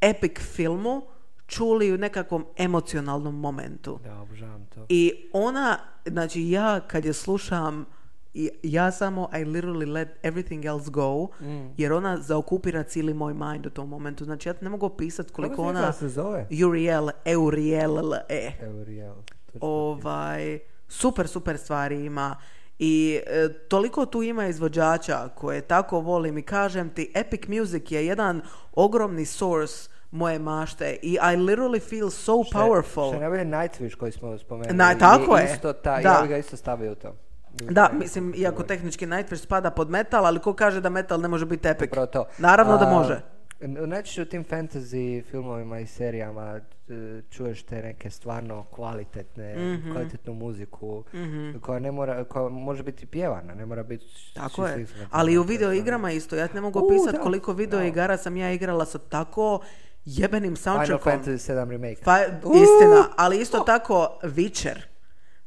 [0.00, 1.02] epic filmu
[1.46, 3.98] čuli u nekakvom emocionalnom momentu.
[4.04, 4.86] Da, obožavam to.
[4.88, 7.86] I ona, znači ja kad je slušam,
[8.62, 11.74] ja samo I literally let everything else go, Mm.
[11.76, 14.24] jer ona zaokupira cijeli moj mind u tom momentu.
[14.24, 15.92] Znači ja ne mogu opisati koliko Kako ona...
[15.92, 16.46] se zove?
[16.66, 18.52] Uriel, Euriel, e.
[18.60, 19.14] Euriel.
[19.46, 19.68] točno.
[19.68, 20.58] Ovaj,
[20.88, 22.36] super, super stvari ima.
[22.82, 28.06] I e, toliko tu ima izvođača koje tako volim i kažem ti, Epic Music je
[28.06, 33.14] jedan ogromni source moje mašte i I literally feel so je- powerful.
[33.16, 34.76] Što je Nightwish koji smo spomenuli.
[34.76, 35.52] Na- tako je.
[35.54, 36.08] Isto ta, Da.
[36.10, 37.14] ja ga isto stavio u to.
[37.50, 41.46] Da, mislim, iako tehnički Nightwish spada pod metal, ali ko kaže da metal ne može
[41.46, 41.90] biti epic?
[42.38, 43.20] Naravno da može.
[43.62, 44.90] Najčešće u tim fantasy
[45.22, 46.92] filmovima i serijama e,
[47.30, 49.92] čuješ te neke stvarno kvalitetne, Mhm.
[49.92, 51.04] kvalitetnu muziku
[51.60, 54.86] koja ne mora, koja može biti pjevana, ne mora biti Tako je.
[55.10, 56.36] Ali u video igrama isto.
[56.36, 59.60] Ja ne mogu opisati koliko video igara sam ja igrala sa tako
[60.06, 61.12] jebenim Final soundtrackom.
[61.12, 62.00] Fantasy 7 remake.
[62.04, 62.18] Pa,
[62.54, 64.76] istina, ali isto tako Witcher.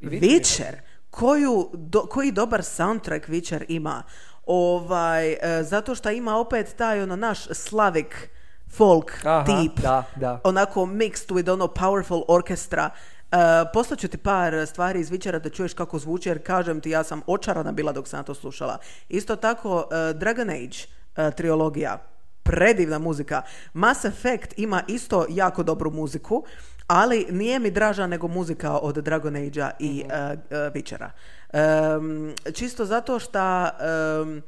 [0.00, 0.74] Witcher Witcher.
[1.10, 4.02] Koju, do- koji dobar soundtrack Witcher ima.
[4.46, 8.30] Ovaj, e, zato što ima opet taj ono naš slavik
[8.76, 9.82] folk Aha, tip.
[9.82, 10.40] da, da.
[10.44, 12.90] Onako mixed with ono powerful orkestra.
[13.32, 13.38] Uh,
[13.72, 17.22] poslaću ti par stvari iz Vičera da čuješ kako zvuči, jer kažem ti, ja sam
[17.26, 18.78] očarana bila dok sam to slušala.
[19.08, 20.78] Isto tako, uh, Dragon Age
[21.16, 21.98] uh, trilogija,
[22.42, 23.42] predivna muzika.
[23.72, 26.44] Mass Effect ima isto jako dobru muziku,
[26.86, 31.10] ali nije mi draža nego muzika od Dragon Age-a i uh, uh, Witchera.
[31.54, 34.42] Um, čisto zato što um,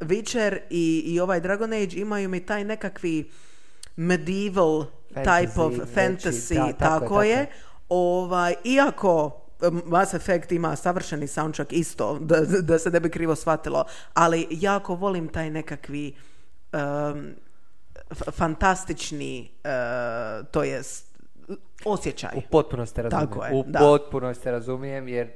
[0.00, 3.30] Witcher i, i ovaj Dragon Age imaju mi taj nekakvi
[3.96, 4.84] medieval
[5.14, 7.30] type of Fantasy, fantasy, da, tako je, tako, tako je.
[7.30, 7.46] je.
[7.88, 9.40] Ovaj, iako
[9.84, 13.84] Mass Effect ima savršeni soundtrack isto, da, da se ne bi krivo shvatilo,
[14.14, 16.14] ali jako volim taj nekakvi
[16.72, 17.34] um,
[18.32, 21.18] fantastični, uh, to jest
[21.84, 22.30] osjećaj.
[22.36, 23.28] U potpunosti razumijem.
[23.28, 25.30] Tako je, u potpunosti razumijem jer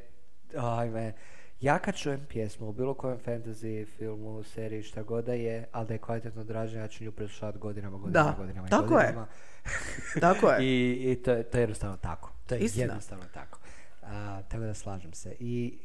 [0.56, 1.12] ajme,
[1.60, 5.86] ja kad čujem pjesmu u bilo kojem fantasy filmu, seriji, šta god da je, ali
[5.86, 9.04] da je kvalitetno odražena, ja ću nju preslušati godinama, godinama, Da, godinama i tako je.
[9.04, 9.26] godinama.
[10.20, 10.58] Tako je.
[10.66, 12.32] I, i to, je- to je jednostavno tako.
[12.46, 12.84] To je Istina.
[12.84, 13.58] jednostavno tako.
[14.02, 15.36] A, tako da slažem se.
[15.40, 15.78] I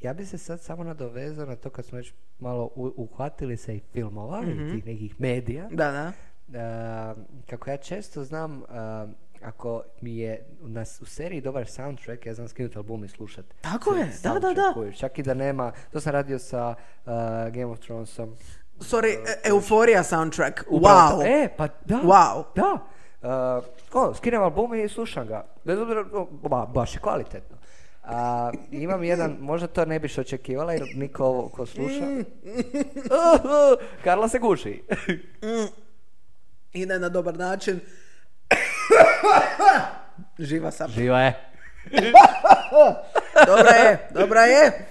[0.00, 3.76] ja bi se sad samo nadovezao na to kad smo već malo u- uhvatili se
[3.76, 5.68] i filmova i tih nekih medija.
[5.70, 6.12] Da, da.
[6.48, 8.66] Uh, kako ja često znam, uh,
[9.44, 13.44] ako mi je u, nas, u seriji dobar soundtrack, ja znam skinuti album i slušat.
[13.60, 14.70] Tako je, da, da, da.
[14.74, 17.12] koji- Čak i da nema, to sam radio sa uh,
[17.46, 18.36] Game of Thronesom.
[18.78, 20.60] Sorry, e- Euphoria soundtrack.
[20.66, 21.22] Wow.
[21.26, 21.96] E, pa da.
[21.96, 22.44] Wow.
[22.56, 22.78] Da.
[23.22, 23.64] Uh,
[23.94, 25.44] o, skinem album i slušam ga.
[25.64, 26.04] Bez obzira,
[26.42, 27.56] ba, baš je kvalitetno.
[28.04, 32.06] A, imam jedan, možda to ne biš očekivala jer niko ovo ko sluša.
[34.04, 34.82] Karla se guši.
[36.72, 37.80] Ide na dobar način.
[40.48, 40.90] Živa sam.
[40.90, 41.48] Živa je.
[43.46, 44.86] Dobra je, dobra je.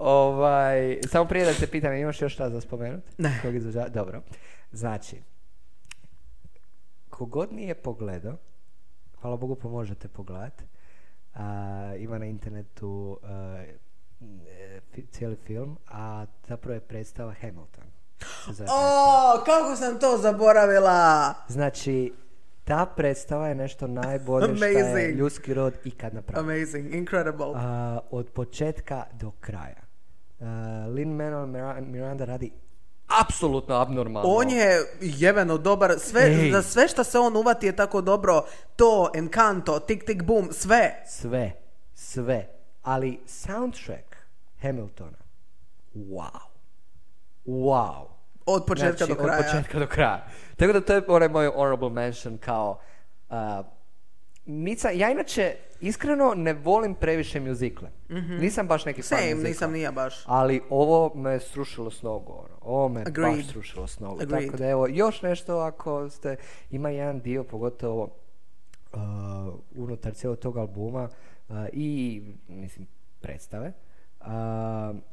[0.00, 3.12] Ovaj, samo prije da te pitam, imaš još šta za spomenuti?
[3.18, 3.38] Ne.
[3.42, 3.88] Kog izvođača?
[3.88, 4.22] Dobro.
[4.72, 5.22] Znači,
[7.10, 8.36] kogod nije pogledao,
[9.20, 10.62] hvala Bogu pa možete pogledat,
[11.34, 13.64] a, ima na internetu a,
[14.48, 14.80] e,
[15.10, 17.84] cijeli film, a zapravo je predstava Hamilton.
[18.56, 18.64] se.
[18.64, 21.34] O, kako sam to zaboravila.
[21.48, 22.12] Znači,
[22.64, 26.54] ta predstava je nešto najbolje što je ljudski rod ikad napravio.
[26.54, 27.46] Amazing, incredible.
[27.54, 29.84] A, od početka do kraja.
[30.40, 30.46] Uh,
[30.94, 32.52] Lin Manuel Mira- Miranda radi
[33.20, 34.28] apsolutno abnormalno.
[34.28, 36.50] On je jebeno dobar, sve, Ej.
[36.52, 38.44] za sve što se on uvati je tako dobro,
[38.76, 41.02] to, Encanto, Tik Tik Boom, sve.
[41.06, 41.52] Sve,
[41.94, 42.48] sve.
[42.82, 44.16] Ali soundtrack
[44.62, 45.18] Hamiltona,
[45.94, 46.40] wow.
[47.46, 48.13] Wow.
[48.46, 49.38] Od početka Znači, do kraja.
[49.38, 50.26] Od početka do kraja.
[50.56, 52.78] Tako da to je onaj moj honorable mention kao...
[53.30, 53.36] Uh,
[54.46, 57.90] nica, ja inače iskreno ne volim previše muzikle.
[58.40, 59.18] Nisam baš neki fan.
[59.18, 60.14] Same, nisam ni ja baš.
[60.26, 62.58] Ali ovo me srušilo s nogu, ono.
[62.60, 63.36] Ovo me Agreed.
[63.36, 64.22] baš srušilo s nogu.
[64.22, 64.46] Agreed.
[64.46, 66.36] Tako da evo, još nešto ako ste,
[66.70, 68.02] ima jedan dio, pogotovo
[68.92, 69.00] uh,
[69.74, 71.08] unutar cijelog tog albuma
[71.48, 72.86] uh, i, mislim,
[73.20, 73.72] predstave,
[74.26, 74.30] uh,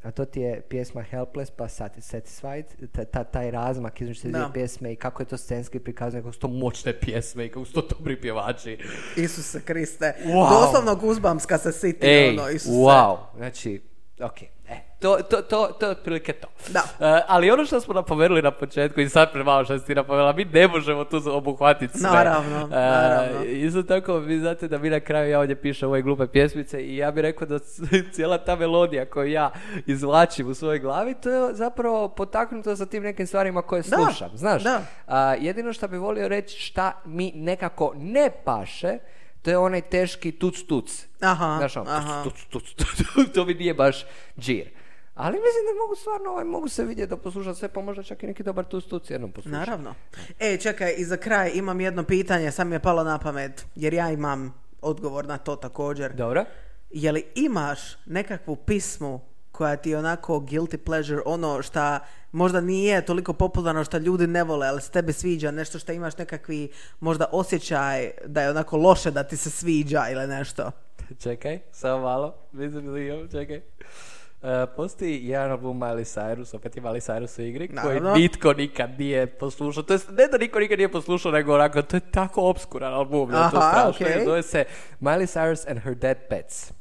[0.03, 4.27] a to ti je pjesma Helpless pa Sati- Satisfied, ta, ta- taj razmak između te
[4.27, 7.65] dvije pjesme i kako je to scenski prikazano, kako su to moćne pjesme i kako
[7.65, 8.77] su to dobri pjevači.
[9.17, 10.13] Isuse Kriste.
[10.25, 10.49] Wow.
[10.51, 12.71] Doslovno guzbams kad se siti, Ej, ono, Isuse.
[12.71, 13.81] wow, znači,
[14.19, 14.37] ok,
[14.71, 16.47] e, to, to, to, to je otprilike to.
[16.69, 16.79] Da.
[16.99, 19.95] E, ali ono što smo napomenuli na početku i sad pred malo što si ti
[19.95, 22.09] napomenula, mi ne možemo tu obuhvatiti sve.
[22.09, 23.43] Naravno, E, naravno.
[23.43, 26.97] isto tako, vi znate da mi na kraju ja ovdje pišem ove glupe pjesmice i
[26.97, 27.59] ja bih rekao da
[28.13, 29.51] cijela ta melodija koju ja
[29.85, 34.29] izvlačim u svojoj glavi, to je zapravo potaknuto sa tim nekim stvarima koje Da, slušam,
[34.33, 34.63] znaš.
[34.63, 34.81] da.
[35.07, 38.97] A, jedino što bi volio reći šta mi nekako ne paše,
[39.41, 41.05] to je onaj teški tuc-tuc.
[41.19, 42.23] Aha, Znaš, ono, aha.
[42.23, 44.05] tuc, tuc, tuc, tuc, to mi nije baš
[44.39, 44.69] džir.
[45.15, 48.23] Ali mislim da mogu stvarno, ovaj, mogu se vidjeti da poslušam sve, pa možda čak
[48.23, 49.59] i neki dobar tuc, tuc jednom poslušam.
[49.59, 49.95] Naravno.
[50.39, 53.93] E, čekaj, i za kraj imam jedno pitanje, sam mi je palo na pamet, jer
[53.93, 56.13] ja imam odgovor na to također.
[56.13, 56.45] Dobro.
[56.89, 59.21] Je li imaš nekakvu pismu
[59.51, 61.99] koja ti je onako guilty pleasure, ono šta
[62.31, 66.17] možda nije toliko popularno što ljudi ne vole, ali se tebi sviđa, nešto što imaš
[66.17, 70.71] nekakvi možda osjećaj da je onako loše da ti se sviđa ili nešto.
[71.19, 72.35] Čekaj, samo malo.
[72.51, 73.55] Mislim imam, čekaj.
[73.55, 78.09] E, postoji jedan album Miley Cyrus, opet je Miley Cyrus u igri, Naravno.
[78.11, 79.83] koji nitko nikad nije poslušao.
[79.83, 83.31] To jest, ne da niko nikad nije poslušao, nego onako, to je tako obskuran album,
[83.31, 84.07] da je to Aha, strašno.
[84.07, 84.25] okej.
[84.25, 84.65] Zove se
[85.01, 86.73] Miley Cyrus and Her Dead Pets.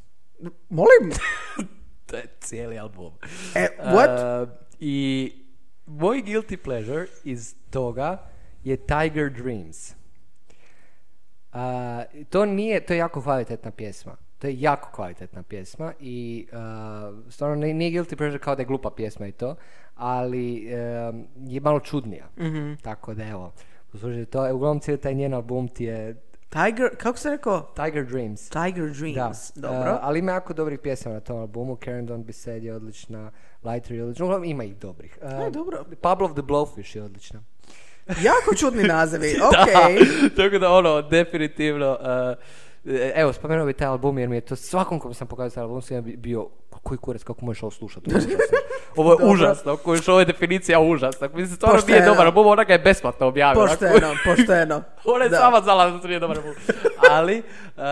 [0.69, 1.11] Molim?
[2.11, 3.13] to je cijeli album.
[3.55, 4.43] E, what?
[4.43, 4.49] Uh,
[4.81, 5.33] I
[5.87, 8.27] moj guilty pleasure iz toga
[8.65, 9.95] je Tiger Dreams.
[11.53, 11.59] Uh,
[12.29, 14.17] to nije, to je jako kvalitetna pjesma.
[14.39, 18.91] To je jako kvalitetna pjesma i uh, stvarno nije, guilty pleasure kao da je glupa
[18.91, 19.57] pjesma i to,
[19.95, 20.69] ali
[21.11, 22.29] um, je malo čudnija.
[22.39, 22.73] Mhm.
[22.83, 23.53] Tako da evo,
[23.93, 24.55] poslušajte to.
[24.55, 26.15] Uglavnom cijeli taj njen album ti je
[26.51, 27.73] Tiger, kako se rekao?
[27.77, 28.49] Tiger Dreams.
[28.49, 29.53] Tiger Da, Dreams.
[29.57, 29.99] Uh, Dobro.
[30.03, 31.77] ali ima jako dobrih pjesama na tom albumu.
[31.77, 33.31] Karen Don't Be Sad je odlična,
[33.65, 35.19] Lighter je odlična, uglavnom ima ih dobrih.
[35.23, 35.85] Uh, E, dobro.
[36.01, 37.43] Pablo of the Blowfish je odlična.
[38.29, 39.69] jako čudni nazivi, ok.
[40.37, 41.99] Tako da ono, definitivno,
[42.85, 45.63] uh, evo, spomenuo bi taj album jer mi je to svakom kom sam pokazao taj
[45.63, 46.49] album sam bio,
[46.83, 48.11] koji kurac, kako možeš ovo slušati?
[48.97, 49.33] Ovo je Dobro.
[49.33, 51.29] užasno, kojiš, ovo je definicija užasna.
[51.29, 52.07] Mislim, stvarno nije Pošteno.
[52.07, 53.67] dobar album, ona ga je besplatno objavila.
[53.67, 54.83] Pošteno, pošteno.
[55.05, 55.37] Ona je Da.
[55.37, 56.39] sama znala da to nije dobar.
[57.11, 57.83] Ali, uh,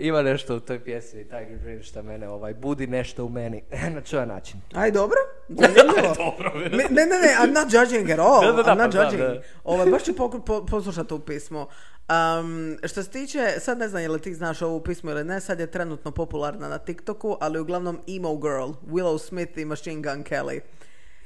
[0.00, 3.62] ima nešto u toj pjesmi, Tiger Dream, što mene ovaj, budi nešto u meni.
[3.94, 4.60] Na čuvan način.
[4.74, 5.16] Aj, dobro.
[5.48, 6.34] Zanimljivo.
[6.54, 8.40] Ne, ne, ne, ne, I'm not judging at all.
[8.42, 9.20] Da, da, da, I'm not pa judging.
[9.20, 9.40] da.
[9.64, 11.68] Ovaj, baš ću poku- po, poslušati ovu pismo.
[12.10, 15.40] Um, što se tiče, sad ne znam je li ti znaš ovu pismu ili ne,
[15.40, 20.24] sad je trenutno popularna na TikToku, ali uglavnom Emo Girl, Willow Smith i Machine Gun
[20.24, 20.60] Kelly.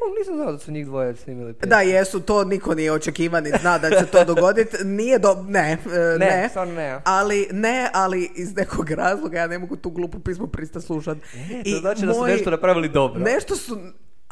[0.01, 1.71] O, nisam znao da su njih dvoje snimili pjesmu.
[1.71, 4.77] Da, jesu, to niko nije očekivan i zna da će to dogoditi.
[4.85, 5.45] Nije do...
[5.49, 6.49] Ne, e, Ne, ne.
[6.49, 7.01] stvarno ne.
[7.05, 11.19] Ali, ne, ali iz nekog razloga ja ne mogu tu glupu pismu prista slušat.
[11.51, 13.21] E, to znači da su nešto napravili dobro.
[13.25, 13.79] Nešto su...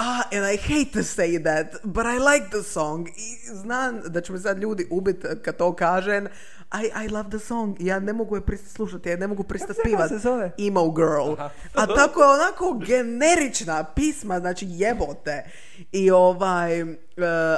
[0.05, 3.09] Ah, and I hate to say that, but I like the song.
[3.09, 3.13] I
[3.47, 6.27] znam da će me sad ljudi ubit kad to kažem.
[6.75, 7.77] I, I love the song.
[7.81, 10.09] Ja ne mogu je pristati slušati, ja ne mogu pristati Kako se- kako pivat.
[10.11, 10.51] se zove?
[10.59, 11.33] Emo Girl.
[11.75, 15.45] A tako je onako generična pisma, znači jebote.
[15.93, 16.87] I ovaj, e,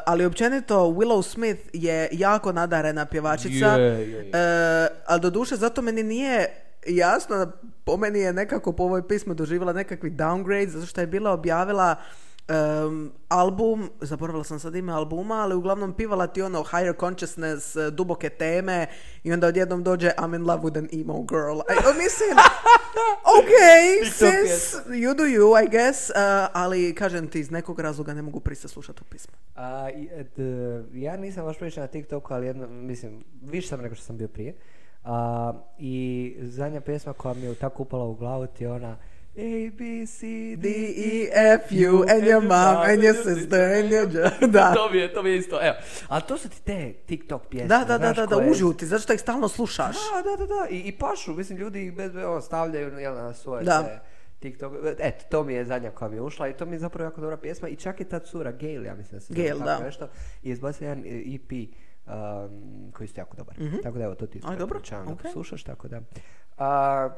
[0.06, 3.66] ali općenito Willow Smith je jako nadarena pjevačica.
[3.66, 4.30] Je, je, je.
[4.30, 6.48] E, ali doduše zato meni nije
[6.86, 7.52] jasno da
[7.84, 11.96] po meni je nekako po ovoj pismu doživjela nekakvi downgrade zato što je bila objavila
[12.48, 17.90] em, album, zaboravila sam sad ime albuma, ali uglavnom pivala ti ono higher consciousness, e,
[17.90, 18.86] duboke teme
[19.22, 21.58] i onda odjednom dođe I'm in love with an emo girl.
[21.58, 22.36] I, o, mislim,
[23.38, 23.52] ok,
[24.12, 26.16] sis, you do you, I guess, uh,
[26.52, 29.34] ali kažem ti, iz nekog razloga ne mogu prista slušati u pismu.
[29.54, 33.94] A, e, d- ja nisam baš previše na TikToku, ali jedno, mislim, više sam nego
[33.94, 34.56] što sam bio prije.
[35.04, 38.96] A, I zadnja pjesma koja mi je tako upala u glavu ti je ona
[39.36, 40.26] A, B, C,
[40.56, 44.06] D, E, F, U, and your mom, and your sister, and your...
[44.48, 44.74] Da.
[44.74, 45.74] to mi je, to mi je isto, evo.
[46.08, 49.02] Ali to su ti te TikTok pjesme, Da, da, da, da, da, koje- užuti, zato
[49.02, 49.96] što ih stalno slušaš.
[50.14, 52.12] Da, da, da, da, I, i pašu, mislim, ljudi ih bez,
[52.42, 53.82] stavljaju jel, na svoje Da.
[53.82, 54.00] te
[54.40, 57.06] TikTok, eto, to mi je zadnja koja mi je ušla i to mi je zapravo
[57.06, 59.78] jako dobra pjesma i čak i ta cura Gail, ja mislim da se Gail, da.
[59.78, 60.08] nešto,
[60.42, 61.52] i izbacio jedan e, EP
[62.06, 62.12] um,
[62.92, 63.54] koji je jako dobar.
[63.82, 65.22] Tako da evo, to ti Aj, dobro, preporučavam da ok.
[65.22, 66.00] poslušaš, tako da.
[66.58, 67.10] A,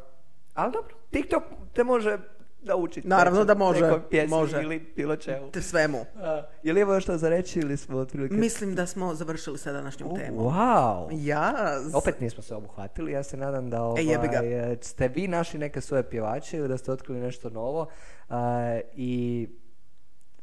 [0.56, 1.42] ali dobro, TikTok
[1.72, 2.18] te može
[2.62, 3.08] naučiti.
[3.08, 4.62] Naravno da može, pjesmi može.
[4.62, 5.50] ili bilo čemu.
[5.50, 6.04] Te svemu.
[6.16, 8.34] A, je li evo još što za reći ili smo otprilike...
[8.34, 10.44] Mislim da smo završili sa današnjom temom.
[10.44, 11.08] Wow!
[11.12, 11.54] Ja,
[11.94, 14.40] Opet nismo se obuhvatili, ja se nadam da ovaj, jebi ga.
[14.44, 17.86] e, ste vi našli neke svoje pjevače ili da ste otkrili nešto novo
[18.28, 19.48] a, i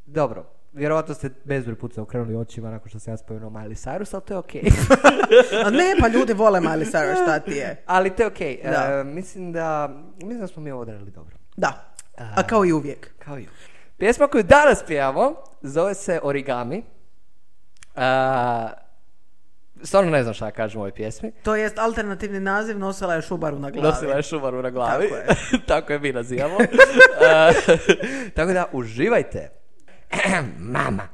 [0.05, 4.23] dobro, vjerovatno ste bezbroj puta okrenuli očima nakon što sam ja spomenuo Miley Cyrus, ali
[4.25, 4.61] to je okej.
[5.65, 7.83] A ne, pa ljudi vole Miley Cyrus, šta ti je?
[7.85, 8.59] ali to je okej.
[8.63, 8.99] Da.
[8.99, 11.37] E, mislim, da, mislim da smo mi ovo odradili dobro.
[11.57, 13.13] Da, a kao i uvijek.
[13.19, 13.47] Kao i
[13.97, 16.83] Pjesma koju danas pjevamo zove se Origami.
[17.95, 18.69] A,
[19.83, 21.31] stvarno ne znam šta kažem u ovoj pjesmi.
[21.43, 23.87] To jest alternativni naziv, nosila je šubaru na glavi.
[23.87, 25.09] Nosila je šumaru na glavi.
[25.09, 25.25] Tako je.
[25.67, 26.57] Tako je mi nazivamo.
[27.23, 27.53] E,
[28.35, 29.49] tako da uživajte.
[30.59, 31.07] Mama.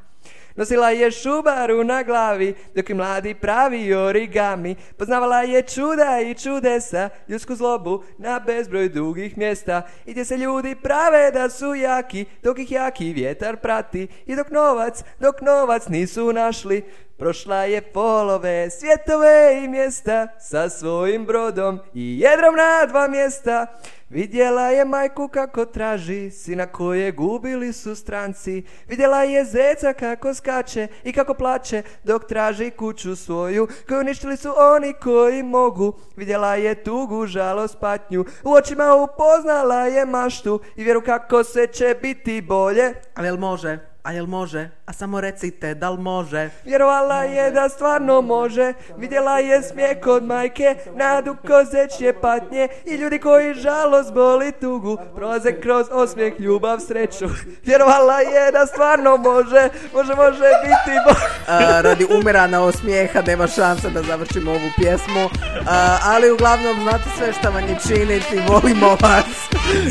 [0.56, 4.76] Nosila je šubaru na glavi, dok je mladi pravi origami.
[4.98, 9.82] Poznavala je čuda i čudesa, ljudsku zlobu na bezbroj dugih mjesta.
[10.06, 14.08] I gdje se ljudi prave da su jaki, dok ih jaki vjetar prati.
[14.26, 16.84] I dok novac, dok novac nisu našli,
[17.20, 23.68] Prošla je polove, svjetove i mjesta sa svojim brodom i jedrom na dva mjesta.
[24.10, 28.64] Vidjela je majku kako traži, sina koje gubili su stranci.
[28.88, 34.54] Vidjela je zeca kako skače i kako plače dok traži kuću svoju koju uništili su
[34.58, 35.94] oni koji mogu.
[36.16, 41.96] Vidjela je tugu, žalost, patnju, u očima upoznala je maštu i vjeru kako se će
[42.02, 42.94] biti bolje.
[43.16, 43.80] Ali jel može?
[44.04, 44.70] A jel može?
[44.90, 46.50] A samo recite, da li može?
[46.66, 53.20] Vjerovala je da stvarno može Vidjela je smijeh kod majke Nadu kozečje patnje I ljudi
[53.20, 57.26] koji žalost boli tugu Prolaze kroz osmijeh, ljubav, sreću
[57.66, 63.48] Vjerovala je da stvarno može Može, može biti bo- A, radi umirana od smijeha nema
[63.48, 65.30] šanse da završimo ovu pjesmu.
[65.68, 69.26] A, ali uglavnom znate sve što vam je činiti, volimo vas.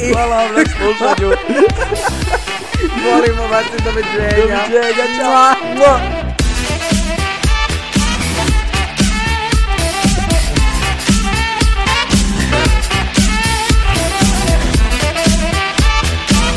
[0.02, 1.36] I Hvala vam na slušanju
[3.04, 4.36] volimo vas i doviđenja.
[4.36, 6.47] Doviđenja, 我在家我。